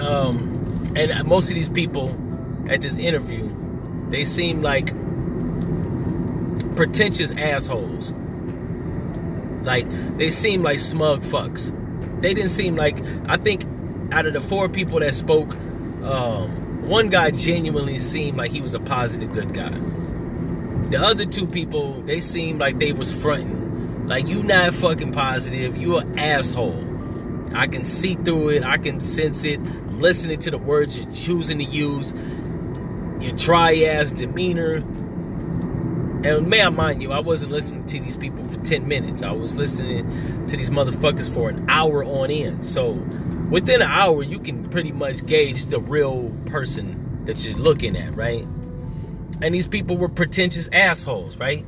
um, 0.00 0.92
and 0.94 1.26
most 1.26 1.48
of 1.48 1.54
these 1.54 1.68
people 1.68 2.16
at 2.68 2.82
this 2.82 2.96
interview, 2.96 3.50
they 4.10 4.24
seem 4.24 4.62
like 4.62 4.88
pretentious 6.76 7.32
assholes. 7.32 8.12
Like 9.64 9.86
they 10.16 10.30
seem 10.30 10.62
like 10.62 10.80
smug 10.80 11.22
fucks. 11.22 11.72
They 12.20 12.34
didn't 12.34 12.50
seem 12.50 12.76
like 12.76 12.98
I 13.26 13.36
think 13.36 13.64
out 14.12 14.26
of 14.26 14.34
the 14.34 14.42
four 14.42 14.68
people 14.68 15.00
that 15.00 15.14
spoke, 15.14 15.54
um, 16.04 16.86
one 16.86 17.08
guy 17.08 17.30
genuinely 17.30 17.98
seemed 17.98 18.36
like 18.36 18.50
he 18.50 18.60
was 18.60 18.74
a 18.74 18.80
positive 18.80 19.32
good 19.32 19.54
guy. 19.54 19.70
The 20.90 20.98
other 21.00 21.24
two 21.24 21.46
people, 21.46 21.94
they 22.02 22.20
seemed 22.20 22.60
like 22.60 22.78
they 22.78 22.92
was 22.92 23.10
fronting. 23.10 24.06
Like 24.06 24.26
you 24.26 24.42
not 24.42 24.74
fucking 24.74 25.12
positive, 25.12 25.76
you 25.76 25.96
an 25.96 26.18
asshole. 26.18 26.88
I 27.54 27.66
can 27.66 27.84
see 27.84 28.14
through 28.14 28.50
it, 28.50 28.64
I 28.64 28.76
can 28.76 29.00
sense 29.00 29.44
it. 29.44 29.58
I'm 29.58 30.00
listening 30.00 30.38
to 30.40 30.50
the 30.50 30.58
words 30.58 30.98
you're 30.98 31.14
choosing 31.14 31.58
to 31.58 31.64
use. 31.64 32.12
Your 33.20 33.32
dry 33.36 33.74
ass 33.84 34.10
demeanor, 34.10 34.74
and 36.24 36.48
may 36.48 36.62
I 36.62 36.68
mind 36.68 37.02
you, 37.02 37.12
I 37.12 37.20
wasn't 37.20 37.52
listening 37.52 37.86
to 37.86 38.00
these 38.00 38.16
people 38.16 38.44
for 38.44 38.58
10 38.60 38.86
minutes. 38.86 39.22
I 39.22 39.32
was 39.32 39.54
listening 39.54 40.46
to 40.48 40.56
these 40.56 40.70
motherfuckers 40.70 41.32
for 41.32 41.48
an 41.48 41.64
hour 41.70 42.04
on 42.04 42.30
end. 42.30 42.66
So 42.66 42.94
within 43.52 43.82
an 43.82 43.88
hour, 43.88 44.22
you 44.22 44.38
can 44.38 44.66
pretty 44.70 44.92
much 44.92 45.24
gauge 45.26 45.66
the 45.66 45.78
real 45.78 46.34
person 46.46 47.22
that 47.26 47.44
you're 47.44 47.54
looking 47.54 47.96
at, 47.96 48.16
right? 48.16 48.46
And 49.42 49.54
these 49.54 49.66
people 49.66 49.98
were 49.98 50.08
pretentious 50.08 50.68
assholes, 50.72 51.36
right? 51.36 51.64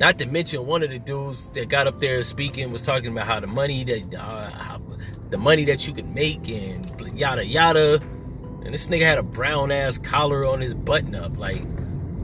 Not 0.00 0.18
to 0.18 0.26
mention 0.26 0.66
one 0.66 0.82
of 0.82 0.90
the 0.90 0.98
dudes 0.98 1.50
that 1.50 1.68
got 1.68 1.86
up 1.86 2.00
there 2.00 2.22
speaking 2.24 2.72
was 2.72 2.82
talking 2.82 3.12
about 3.12 3.26
how 3.26 3.38
the 3.38 3.46
money 3.46 3.84
that 3.84 4.14
uh, 4.18 4.78
the 5.28 5.38
money 5.38 5.64
that 5.66 5.86
you 5.86 5.94
can 5.94 6.12
make 6.12 6.48
and 6.48 6.84
yada 7.16 7.46
yada. 7.46 8.00
And 8.64 8.74
this 8.74 8.88
nigga 8.88 9.02
had 9.02 9.18
a 9.18 9.22
brown 9.22 9.70
ass 9.70 9.96
collar 9.98 10.44
on 10.44 10.60
his 10.60 10.74
button 10.74 11.14
up, 11.14 11.38
like 11.38 11.62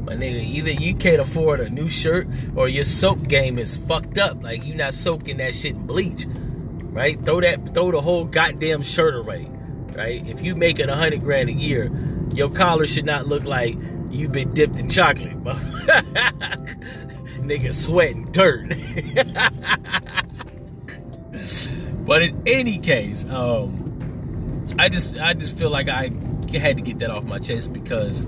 my 0.05 0.15
nigga, 0.15 0.43
either 0.43 0.73
you 0.73 0.95
can't 0.95 1.21
afford 1.21 1.61
a 1.61 1.71
new 1.71 1.89
shirt 1.89 2.27
or 2.57 2.69
your 2.69 2.85
soap 2.85 3.29
game 3.29 3.59
is 3.59 3.77
fucked 3.77 4.19
up. 4.19 4.43
Like 4.43 4.67
you're 4.67 4.77
not 4.77 4.95
soaking 4.95 5.37
that 5.37 5.55
shit 5.55 5.77
in 5.77 5.87
bleach. 5.87 6.27
Right? 6.97 7.23
Throw 7.27 7.43
that 7.43 7.75
throw 7.75 7.91
the 7.91 8.01
whole 8.01 8.25
goddamn 8.25 8.81
shirt 8.81 9.15
away. 9.15 9.51
Right? 9.95 10.27
If 10.27 10.41
you 10.41 10.57
making 10.57 10.89
a 10.89 10.97
hundred 10.97 11.23
grand 11.23 11.51
a 11.51 11.53
year, 11.53 11.93
your 12.33 12.49
collar 12.49 12.87
should 12.87 13.05
not 13.05 13.27
look 13.27 13.45
like 13.45 13.77
you've 14.11 14.33
been 14.33 14.55
dipped 14.55 14.79
in 14.79 14.89
chocolate. 14.89 15.45
But 15.45 15.57
nigga 17.45 17.75
sweating 17.75 18.33
dirt. 18.33 18.69
but 22.07 22.23
in 22.23 22.43
any 22.47 22.79
case, 22.79 23.27
um, 23.27 24.75
I 24.79 24.89
just 24.89 25.19
I 25.19 25.35
just 25.35 25.55
feel 25.55 25.69
like 25.69 25.91
I 25.91 26.11
had 26.55 26.79
to 26.79 26.83
get 26.83 27.01
that 27.01 27.11
off 27.11 27.25
my 27.25 27.39
chest 27.39 27.75
because 27.75 28.25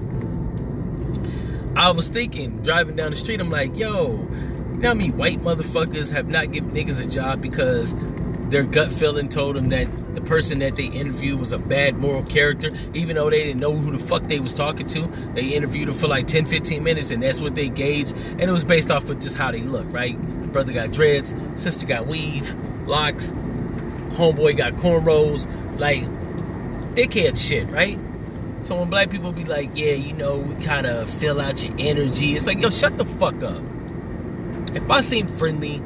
I 1.74 1.90
was 1.90 2.10
thinking, 2.10 2.60
driving 2.60 2.96
down 2.96 3.12
the 3.12 3.16
street, 3.16 3.40
I'm 3.40 3.48
like, 3.48 3.74
yo, 3.78 4.08
you 4.08 4.76
know 4.76 4.88
how 4.88 4.94
many 4.94 5.10
white 5.10 5.38
motherfuckers 5.38 6.10
have 6.10 6.28
not 6.28 6.52
given 6.52 6.70
niggas 6.72 7.02
a 7.02 7.06
job 7.06 7.40
because 7.40 7.94
their 8.50 8.64
gut 8.64 8.92
feeling 8.92 9.28
told 9.28 9.56
them 9.56 9.68
that 9.70 9.88
the 10.14 10.20
person 10.20 10.58
that 10.60 10.76
they 10.76 10.86
interviewed 10.86 11.38
was 11.38 11.52
a 11.52 11.58
bad 11.58 11.98
moral 11.98 12.22
character, 12.24 12.70
even 12.94 13.16
though 13.16 13.30
they 13.30 13.44
didn't 13.44 13.60
know 13.60 13.74
who 13.74 13.92
the 13.92 13.98
fuck 13.98 14.22
they 14.24 14.40
was 14.40 14.54
talking 14.54 14.86
to. 14.88 15.06
They 15.34 15.48
interviewed 15.48 15.88
him 15.88 15.94
for 15.94 16.08
like 16.08 16.26
10, 16.26 16.46
15 16.46 16.82
minutes, 16.82 17.10
and 17.10 17.22
that's 17.22 17.40
what 17.40 17.54
they 17.54 17.68
gauged. 17.68 18.16
And 18.16 18.42
it 18.42 18.50
was 18.50 18.64
based 18.64 18.90
off 18.90 19.08
of 19.10 19.20
just 19.20 19.36
how 19.36 19.50
they 19.50 19.60
look, 19.60 19.86
right? 19.90 20.18
Brother 20.52 20.72
got 20.72 20.92
dreads, 20.92 21.34
sister 21.56 21.86
got 21.86 22.06
weave, 22.06 22.54
locks, 22.86 23.32
homeboy 24.12 24.56
got 24.56 24.74
cornrows, 24.74 25.46
like 25.78 26.02
dickhead 26.94 27.38
shit, 27.38 27.68
right? 27.70 27.98
So 28.62 28.78
when 28.78 28.90
black 28.90 29.10
people 29.10 29.32
be 29.32 29.44
like, 29.44 29.70
yeah, 29.74 29.92
you 29.92 30.14
know, 30.14 30.38
we 30.38 30.64
kind 30.64 30.86
of 30.86 31.08
fill 31.08 31.40
out 31.40 31.62
your 31.62 31.74
energy, 31.78 32.34
it's 32.34 32.46
like, 32.46 32.60
yo, 32.60 32.70
shut 32.70 32.96
the 32.98 33.04
fuck 33.04 33.42
up. 33.42 33.62
If 34.74 34.90
I 34.90 35.00
seem 35.00 35.28
friendly, 35.28 35.82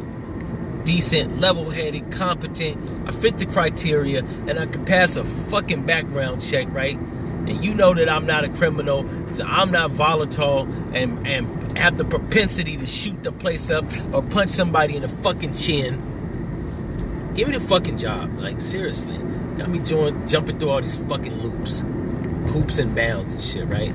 decent, 0.85 1.39
level 1.39 1.71
headed, 1.71 2.11
competent, 2.13 3.09
I 3.09 3.13
fit 3.13 3.39
the 3.39 3.47
criteria, 3.47 4.21
and 4.21 4.59
I 4.59 4.67
can 4.67 4.85
pass 4.85 5.17
a 5.17 5.25
fucking 5.25 5.85
background 5.85 6.43
check, 6.43 6.67
right? 6.71 6.97
And 6.97 7.65
you 7.65 7.75
know 7.75 7.95
that 7.95 8.09
I'm 8.09 8.27
not 8.27 8.45
a 8.45 8.49
criminal, 8.49 9.09
so 9.33 9.45
I'm 9.45 9.71
not 9.73 9.91
volatile, 9.91 10.63
and, 10.93 11.27
and 11.27 11.79
have 11.79 11.97
the 11.97 12.05
propensity 12.05 12.77
to 12.77 12.87
shoot 12.87 13.23
the 13.23 13.33
place 13.33 13.71
up 13.71 13.85
or 14.13 14.23
punch 14.23 14.51
somebody 14.51 14.97
in 14.97 15.03
the 15.03 15.09
fucking 15.09 15.53
chin. 15.53 17.33
Give 17.35 17.49
me 17.49 17.55
the 17.55 17.61
fucking 17.61 17.97
job. 17.97 18.39
Like, 18.39 18.61
seriously. 18.61 19.17
Got 19.57 19.71
me 19.71 19.79
join, 19.81 20.27
jumping 20.27 20.59
through 20.59 20.71
all 20.71 20.81
these 20.81 20.97
fucking 20.97 21.43
loops. 21.43 21.83
Hoops 22.49 22.79
and 22.79 22.95
bounds 22.95 23.33
and 23.33 23.43
shit, 23.43 23.67
right? 23.69 23.95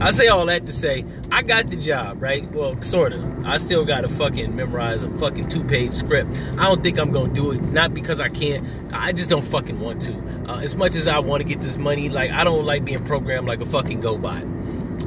I 0.00 0.10
say 0.10 0.26
all 0.28 0.44
that 0.46 0.66
to 0.66 0.72
say 0.72 1.04
I 1.30 1.42
got 1.42 1.70
the 1.70 1.76
job, 1.76 2.20
right? 2.22 2.50
Well, 2.52 2.80
sort 2.82 3.12
of. 3.12 3.46
I 3.46 3.58
still 3.58 3.84
got 3.84 4.00
to 4.00 4.08
fucking 4.08 4.54
memorize 4.54 5.04
a 5.04 5.10
fucking 5.10 5.48
two 5.48 5.64
page 5.64 5.92
script. 5.92 6.42
I 6.58 6.64
don't 6.64 6.82
think 6.82 6.98
I'm 6.98 7.12
to 7.12 7.28
do 7.28 7.52
it, 7.52 7.62
not 7.62 7.94
because 7.94 8.20
I 8.20 8.28
can't. 8.28 8.66
I 8.92 9.12
just 9.12 9.30
don't 9.30 9.44
fucking 9.44 9.80
want 9.80 10.02
to. 10.02 10.14
Uh, 10.48 10.60
as 10.60 10.74
much 10.74 10.96
as 10.96 11.06
I 11.06 11.18
want 11.20 11.42
to 11.42 11.48
get 11.48 11.60
this 11.60 11.76
money, 11.76 12.08
like, 12.08 12.30
I 12.30 12.44
don't 12.44 12.64
like 12.64 12.84
being 12.84 13.04
programmed 13.04 13.46
like 13.46 13.60
a 13.60 13.66
fucking 13.66 14.00
go 14.00 14.18
bot. 14.18 14.42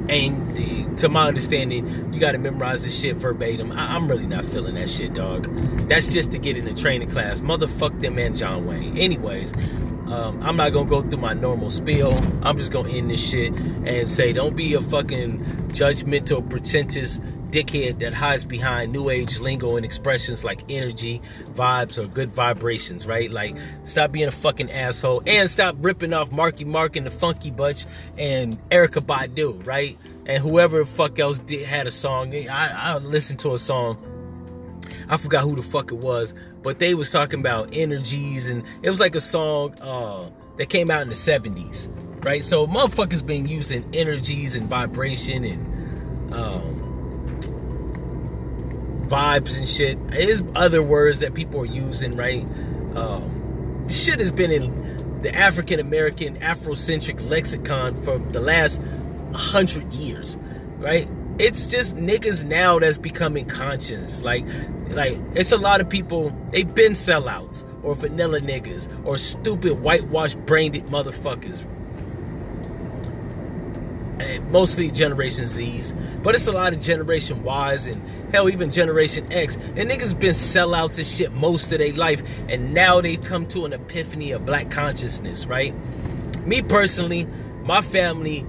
And 0.09 0.55
the, 0.55 0.85
to 0.97 1.09
my 1.09 1.27
understanding, 1.27 2.13
you 2.13 2.19
got 2.19 2.31
to 2.31 2.37
memorize 2.37 2.83
the 2.83 2.89
shit 2.89 3.17
verbatim. 3.17 3.71
I, 3.73 3.95
am 3.95 4.07
really 4.07 4.27
not 4.27 4.45
feeling 4.45 4.75
that 4.75 4.89
shit, 4.89 5.13
dog. 5.13 5.45
That's 5.89 6.13
just 6.13 6.31
to 6.31 6.37
get 6.37 6.55
in 6.55 6.65
the 6.65 6.73
training 6.73 7.09
class. 7.09 7.41
Motherfuck 7.41 7.99
them 8.01 8.17
and 8.17 8.37
John 8.37 8.65
Wayne. 8.65 8.97
Anyways, 8.97 9.53
um, 10.11 10.41
I'm 10.41 10.55
not 10.55 10.71
gonna 10.73 10.89
go 10.89 11.01
through 11.01 11.19
my 11.19 11.33
normal 11.33 11.69
spiel. 11.69 12.19
I'm 12.41 12.57
just 12.57 12.71
gonna 12.71 12.89
end 12.89 13.09
this 13.09 13.29
shit 13.29 13.53
and 13.53 14.09
say, 14.09 14.33
don't 14.33 14.55
be 14.55 14.73
a 14.73 14.81
fucking 14.81 15.39
judgmental, 15.69 16.49
pretentious 16.49 17.19
dickhead 17.49 17.99
that 17.99 18.13
hides 18.13 18.45
behind 18.45 18.91
new 18.91 19.09
age 19.09 19.39
lingo 19.39 19.75
and 19.75 19.85
expressions 19.85 20.43
like 20.43 20.63
energy, 20.69 21.21
vibes, 21.53 21.97
or 21.97 22.07
good 22.07 22.31
vibrations, 22.31 23.05
right? 23.05 23.31
Like, 23.31 23.57
stop 23.83 24.11
being 24.11 24.27
a 24.27 24.31
fucking 24.31 24.71
asshole 24.71 25.23
and 25.25 25.49
stop 25.49 25.75
ripping 25.79 26.13
off 26.13 26.31
Marky 26.31 26.65
Mark 26.65 26.95
and 26.95 27.05
the 27.05 27.11
Funky 27.11 27.51
Bunch 27.51 27.85
and 28.17 28.61
Erykah 28.69 29.05
Badu, 29.05 29.65
right? 29.65 29.97
And 30.25 30.43
whoever 30.43 30.79
the 30.79 30.85
fuck 30.85 31.19
else 31.19 31.39
did 31.39 31.65
had 31.65 31.87
a 31.87 31.91
song. 31.91 32.33
I, 32.33 32.71
I 32.73 32.97
listened 32.97 33.39
to 33.39 33.53
a 33.53 33.57
song 33.57 33.97
I 35.09 35.17
forgot 35.17 35.43
who 35.43 35.55
the 35.55 35.61
fuck 35.61 35.91
it 35.91 35.97
was, 35.97 36.33
but 36.63 36.79
they 36.79 36.93
was 36.93 37.11
talking 37.11 37.39
about 37.39 37.69
energies 37.71 38.47
and 38.47 38.63
it 38.81 38.89
was 38.89 38.99
like 38.99 39.15
a 39.15 39.21
song 39.21 39.75
uh, 39.79 40.29
that 40.57 40.69
came 40.69 40.91
out 40.91 41.01
in 41.01 41.09
the 41.09 41.15
70s, 41.15 41.89
right? 42.25 42.43
So 42.43 42.67
motherfuckers 42.67 43.25
been 43.25 43.47
using 43.47 43.89
energies 43.93 44.55
and 44.55 44.67
vibration 44.67 45.43
and 45.45 46.33
um, 46.33 46.87
vibes 49.07 49.57
and 49.57 49.67
shit. 49.67 50.05
There's 50.09 50.43
other 50.55 50.83
words 50.83 51.21
that 51.21 51.33
people 51.33 51.61
are 51.61 51.65
using, 51.65 52.15
right? 52.15 52.43
Um, 52.95 53.87
shit 53.87 54.19
has 54.19 54.31
been 54.31 54.51
in 54.51 55.21
the 55.21 55.33
African 55.33 55.79
American 55.79 56.37
Afrocentric 56.39 57.27
lexicon 57.29 57.95
for 58.03 58.19
the 58.19 58.41
last 58.41 58.81
hundred 59.33 59.91
years, 59.93 60.37
right? 60.77 61.09
It's 61.39 61.69
just 61.69 61.95
niggas 61.95 62.43
now 62.43 62.79
that's 62.79 62.97
becoming 62.97 63.45
conscious. 63.45 64.23
Like 64.23 64.45
like, 64.89 65.19
it's 65.35 65.51
a 65.51 65.57
lot 65.57 65.81
of 65.81 65.89
people, 65.89 66.35
they've 66.51 66.73
been 66.73 66.93
sellouts 66.93 67.65
or 67.83 67.95
vanilla 67.95 68.39
niggas 68.39 68.87
or 69.05 69.17
stupid 69.17 69.81
whitewashed 69.81 70.39
brained 70.45 70.75
motherfuckers. 70.87 71.65
And 74.19 74.51
mostly 74.51 74.89
Generation 74.89 75.45
Z's, 75.45 75.93
but 76.23 76.33
it's 76.33 76.47
a 76.47 76.51
lot 76.51 76.73
of 76.73 76.79
Generation 76.79 77.43
Y's 77.43 77.85
and 77.85 78.01
hell, 78.33 78.49
even 78.49 78.71
Generation 78.71 79.31
X. 79.31 79.55
And 79.55 79.89
niggas 79.89 80.19
been 80.19 80.31
sellouts 80.31 80.97
and 80.97 81.05
shit 81.05 81.31
most 81.33 81.71
of 81.71 81.79
their 81.79 81.93
life, 81.93 82.23
and 82.49 82.73
now 82.73 82.99
they've 82.99 83.23
come 83.23 83.45
to 83.49 83.65
an 83.65 83.73
epiphany 83.73 84.31
of 84.31 84.45
black 84.45 84.71
consciousness, 84.71 85.45
right? 85.45 85.75
Me 86.47 86.63
personally, 86.63 87.27
my 87.63 87.81
family 87.81 88.43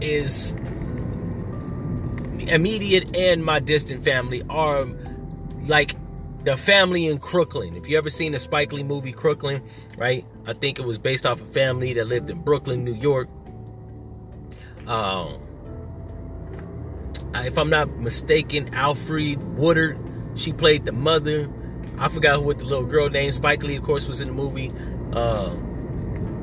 is 0.00 0.54
immediate 2.48 3.16
and 3.16 3.44
my 3.44 3.58
distant 3.58 4.02
family 4.02 4.42
are 4.48 4.86
like 5.66 5.94
the 6.44 6.56
family 6.56 7.06
in 7.06 7.18
Crooklyn. 7.18 7.76
If 7.76 7.88
you 7.88 7.98
ever 7.98 8.10
seen 8.10 8.32
the 8.32 8.38
Spike 8.38 8.72
Lee 8.72 8.82
movie 8.82 9.12
Crooklyn, 9.12 9.62
right? 9.96 10.24
I 10.46 10.54
think 10.54 10.78
it 10.78 10.84
was 10.84 10.98
based 10.98 11.26
off 11.26 11.40
a 11.40 11.46
family 11.46 11.92
that 11.94 12.06
lived 12.06 12.30
in 12.30 12.40
Brooklyn, 12.40 12.84
New 12.84 12.94
York. 12.94 13.28
Um, 14.86 15.40
if 17.34 17.58
I'm 17.58 17.70
not 17.70 17.90
mistaken, 17.98 18.74
Alfred 18.74 19.42
Woodard, 19.56 19.98
she 20.34 20.52
played 20.52 20.84
the 20.84 20.92
mother. 20.92 21.48
I 21.98 22.08
forgot 22.08 22.42
what 22.42 22.58
the 22.58 22.64
little 22.64 22.86
girl 22.86 23.10
named 23.10 23.34
Spike 23.34 23.62
Lee, 23.62 23.76
of 23.76 23.82
course, 23.82 24.08
was 24.08 24.20
in 24.20 24.28
the 24.28 24.34
movie. 24.34 24.72
Uh, 25.12 25.54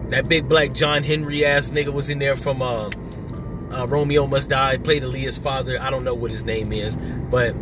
that 0.10 0.30
big 0.30 0.48
black 0.48 0.74
John 0.74 1.04
Henry 1.04 1.44
ass 1.44 1.72
nigga 1.72 1.92
was 1.92 2.10
in 2.10 2.20
there 2.20 2.38
from 2.38 2.62
uh, 2.62 2.90
uh, 3.72 3.88
Romeo 3.88 4.28
Must 4.28 4.50
Die, 4.50 4.78
played 4.78 5.04
Aaliyah's 5.04 5.38
father. 5.38 5.78
I 5.80 5.90
don't 5.90 6.04
know 6.04 6.16
what 6.16 6.32
his 6.32 6.44
name 6.44 6.72
is, 6.72 6.96
but 7.30 7.56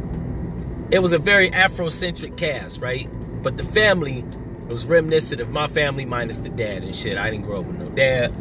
it 0.92 1.00
was 1.00 1.14
a 1.14 1.20
very 1.20 1.50
Afrocentric 1.50 2.38
cast, 2.38 2.80
right? 2.80 3.10
But 3.42 3.58
the 3.58 3.64
family 3.64 4.24
was 4.68 4.86
reminiscent 4.86 5.42
of 5.42 5.50
my 5.50 5.68
family 5.68 6.06
minus 6.06 6.40
the 6.40 6.50
dad 6.50 6.84
and 6.84 6.96
shit. 6.96 7.18
I 7.18 7.30
didn't 7.30 7.46
grow 7.46 7.60
up 7.60 7.66
with 7.66 7.78
no 7.78 7.90
dad 7.90 8.34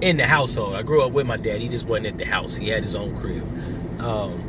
in 0.00 0.16
the 0.16 0.26
household. 0.26 0.74
I 0.74 0.82
grew 0.82 1.02
up 1.02 1.12
with 1.12 1.26
my 1.26 1.36
dad. 1.36 1.60
He 1.60 1.68
just 1.68 1.86
wasn't 1.86 2.06
at 2.06 2.18
the 2.18 2.24
house. 2.24 2.56
He 2.56 2.68
had 2.68 2.82
his 2.82 2.96
own 2.96 3.18
crib. 3.20 3.42
Um, 4.00 4.48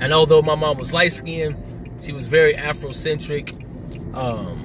and 0.00 0.12
although 0.12 0.42
my 0.42 0.54
mom 0.54 0.78
was 0.78 0.92
light 0.92 1.12
skinned, 1.12 1.56
she 2.00 2.12
was 2.12 2.26
very 2.26 2.54
Afrocentric. 2.54 3.56
Um, 4.14 4.64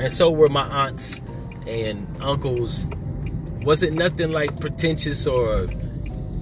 and 0.00 0.10
so 0.10 0.30
were 0.30 0.48
my 0.48 0.66
aunts 0.86 1.20
and 1.66 2.06
uncles. 2.20 2.86
Wasn't 3.66 3.98
nothing 3.98 4.30
like 4.30 4.60
pretentious 4.60 5.26
or 5.26 5.66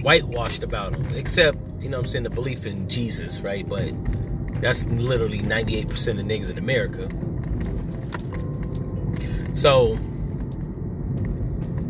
whitewashed 0.03 0.61
about 0.61 0.93
them, 0.93 1.07
except 1.15 1.57
you 1.81 1.89
know 1.89 1.97
I'm 1.97 2.05
saying, 2.05 2.21
the 2.21 2.29
belief 2.29 2.67
in 2.67 2.87
Jesus, 2.87 3.39
right? 3.39 3.67
But 3.67 3.93
that's 4.61 4.85
literally 4.85 5.39
98% 5.39 5.89
of 6.19 6.25
niggas 6.25 6.51
in 6.51 6.59
America. 6.59 7.09
So, 9.55 9.97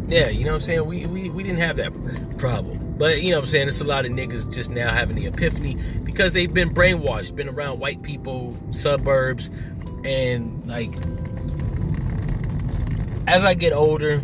yeah, 0.08 0.30
you 0.30 0.46
know 0.46 0.52
what 0.52 0.56
I'm 0.56 0.62
saying? 0.62 0.86
We, 0.86 1.06
we, 1.06 1.30
we 1.30 1.44
didn't 1.44 1.60
have 1.60 1.76
that 1.78 2.38
problem. 2.38 2.96
But, 2.98 3.22
you 3.22 3.32
know 3.32 3.38
what 3.38 3.44
I'm 3.44 3.50
saying? 3.50 3.68
It's 3.68 3.82
a 3.82 3.86
lot 3.86 4.06
of 4.06 4.12
niggas 4.12 4.54
just 4.54 4.70
now 4.70 4.90
having 4.90 5.18
the 5.18 5.26
epiphany 5.26 5.78
because 6.06 6.32
they've 6.32 6.54
been 6.54 6.74
brainwashed, 6.74 7.36
been 7.36 7.50
around 7.50 7.80
white 7.80 8.02
people, 8.04 8.58
suburbs, 8.72 9.50
and 10.06 10.66
like, 10.66 10.94
as 13.28 13.44
I 13.44 13.54
get 13.54 13.74
older, 13.74 14.22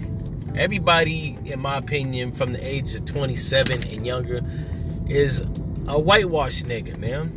everybody, 0.55 1.37
in 1.45 1.59
my 1.59 1.77
opinion, 1.77 2.31
from 2.31 2.53
the 2.53 2.65
age 2.65 2.95
of 2.95 3.05
27 3.05 3.83
and 3.83 4.05
younger, 4.05 4.41
is 5.07 5.41
a 5.87 5.99
whitewash 5.99 6.63
nigga, 6.63 6.97
man. 6.97 7.31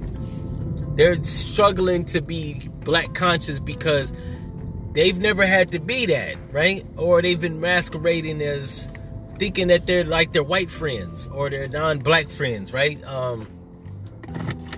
They're 0.96 1.22
struggling 1.24 2.05
to 2.07 2.20
be 2.20 2.68
black 2.85 3.14
conscious 3.14 3.59
because 3.59 4.12
they've 4.92 5.18
never 5.18 5.44
had 5.44 5.72
to 5.72 5.81
be 5.81 6.07
that, 6.07 6.37
right? 6.53 6.87
Or 6.96 7.20
they've 7.20 7.40
been 7.40 7.61
masquerading 7.61 8.40
as 8.42 8.88
thinking 9.38 9.68
that 9.68 9.87
they're 9.87 10.05
like 10.05 10.33
their 10.33 10.44
white 10.44 10.70
friends 10.70 11.27
or 11.29 11.50
their 11.50 11.68
non-black 11.68 12.29
friends, 12.29 12.72
right? 12.72 13.03
Um, 13.05 13.48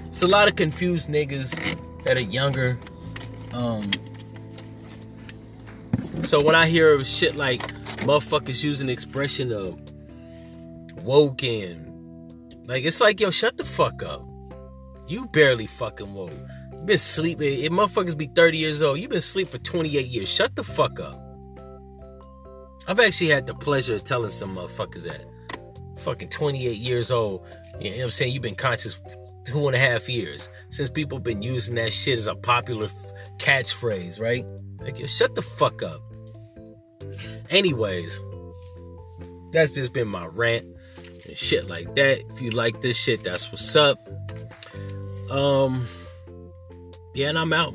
it's 0.06 0.22
a 0.22 0.26
lot 0.26 0.48
of 0.48 0.56
confused 0.56 1.10
niggas 1.10 2.02
that 2.04 2.16
are 2.16 2.20
younger. 2.20 2.78
Um, 3.52 3.90
so 6.22 6.42
when 6.42 6.54
I 6.54 6.66
hear 6.66 7.00
shit 7.02 7.36
like 7.36 7.60
motherfuckers 8.06 8.62
using 8.62 8.86
the 8.86 8.92
expression 8.92 9.52
of 9.52 9.78
woke 11.02 11.42
and 11.42 11.86
like 12.66 12.84
it's 12.84 13.00
like, 13.00 13.20
yo, 13.20 13.30
shut 13.30 13.56
the 13.56 13.64
fuck 13.64 14.02
up. 14.02 14.26
You 15.08 15.26
barely 15.26 15.66
fucking 15.66 16.12
woke. 16.14 16.32
You 16.72 16.82
been 16.82 16.98
sleeping. 16.98 17.60
If 17.60 17.70
motherfuckers 17.70 18.18
be 18.18 18.26
30 18.26 18.58
years 18.58 18.82
old, 18.82 18.98
you 18.98 19.08
been 19.08 19.18
asleep 19.18 19.48
for 19.48 19.58
28 19.58 20.06
years. 20.06 20.28
Shut 20.28 20.56
the 20.56 20.64
fuck 20.64 20.98
up. 20.98 21.22
I've 22.88 23.00
actually 23.00 23.28
had 23.28 23.46
the 23.46 23.54
pleasure 23.54 23.94
of 23.94 24.04
telling 24.04 24.30
some 24.30 24.56
motherfuckers 24.56 25.04
that. 25.04 25.24
Fucking 26.00 26.28
28 26.28 26.76
years 26.76 27.10
old. 27.10 27.46
You 27.80 27.90
know 27.90 27.96
what 27.96 28.04
I'm 28.04 28.10
saying? 28.10 28.32
You've 28.32 28.42
been 28.42 28.54
conscious 28.54 29.00
two 29.44 29.66
and 29.66 29.76
a 29.76 29.78
half 29.78 30.08
years. 30.08 30.48
Since 30.70 30.90
people 30.90 31.18
been 31.18 31.42
using 31.42 31.76
that 31.76 31.92
shit 31.92 32.18
as 32.18 32.26
a 32.26 32.34
popular 32.34 32.86
f- 32.86 33.12
catchphrase, 33.38 34.20
right? 34.20 34.44
Like, 34.80 34.98
yo, 34.98 35.06
shut 35.06 35.34
the 35.34 35.42
fuck 35.42 35.82
up. 35.82 36.00
Anyways, 37.50 38.20
that's 39.52 39.74
just 39.74 39.92
been 39.92 40.08
my 40.08 40.26
rant 40.26 40.66
and 41.26 41.36
shit 41.36 41.68
like 41.68 41.94
that. 41.94 42.22
If 42.30 42.40
you 42.40 42.50
like 42.50 42.80
this 42.80 42.96
shit, 42.96 43.24
that's 43.24 43.50
what's 43.50 43.76
up. 43.76 43.98
Um, 45.30 45.86
yeah, 47.14 47.28
and 47.28 47.38
I'm 47.38 47.52
out. 47.52 47.74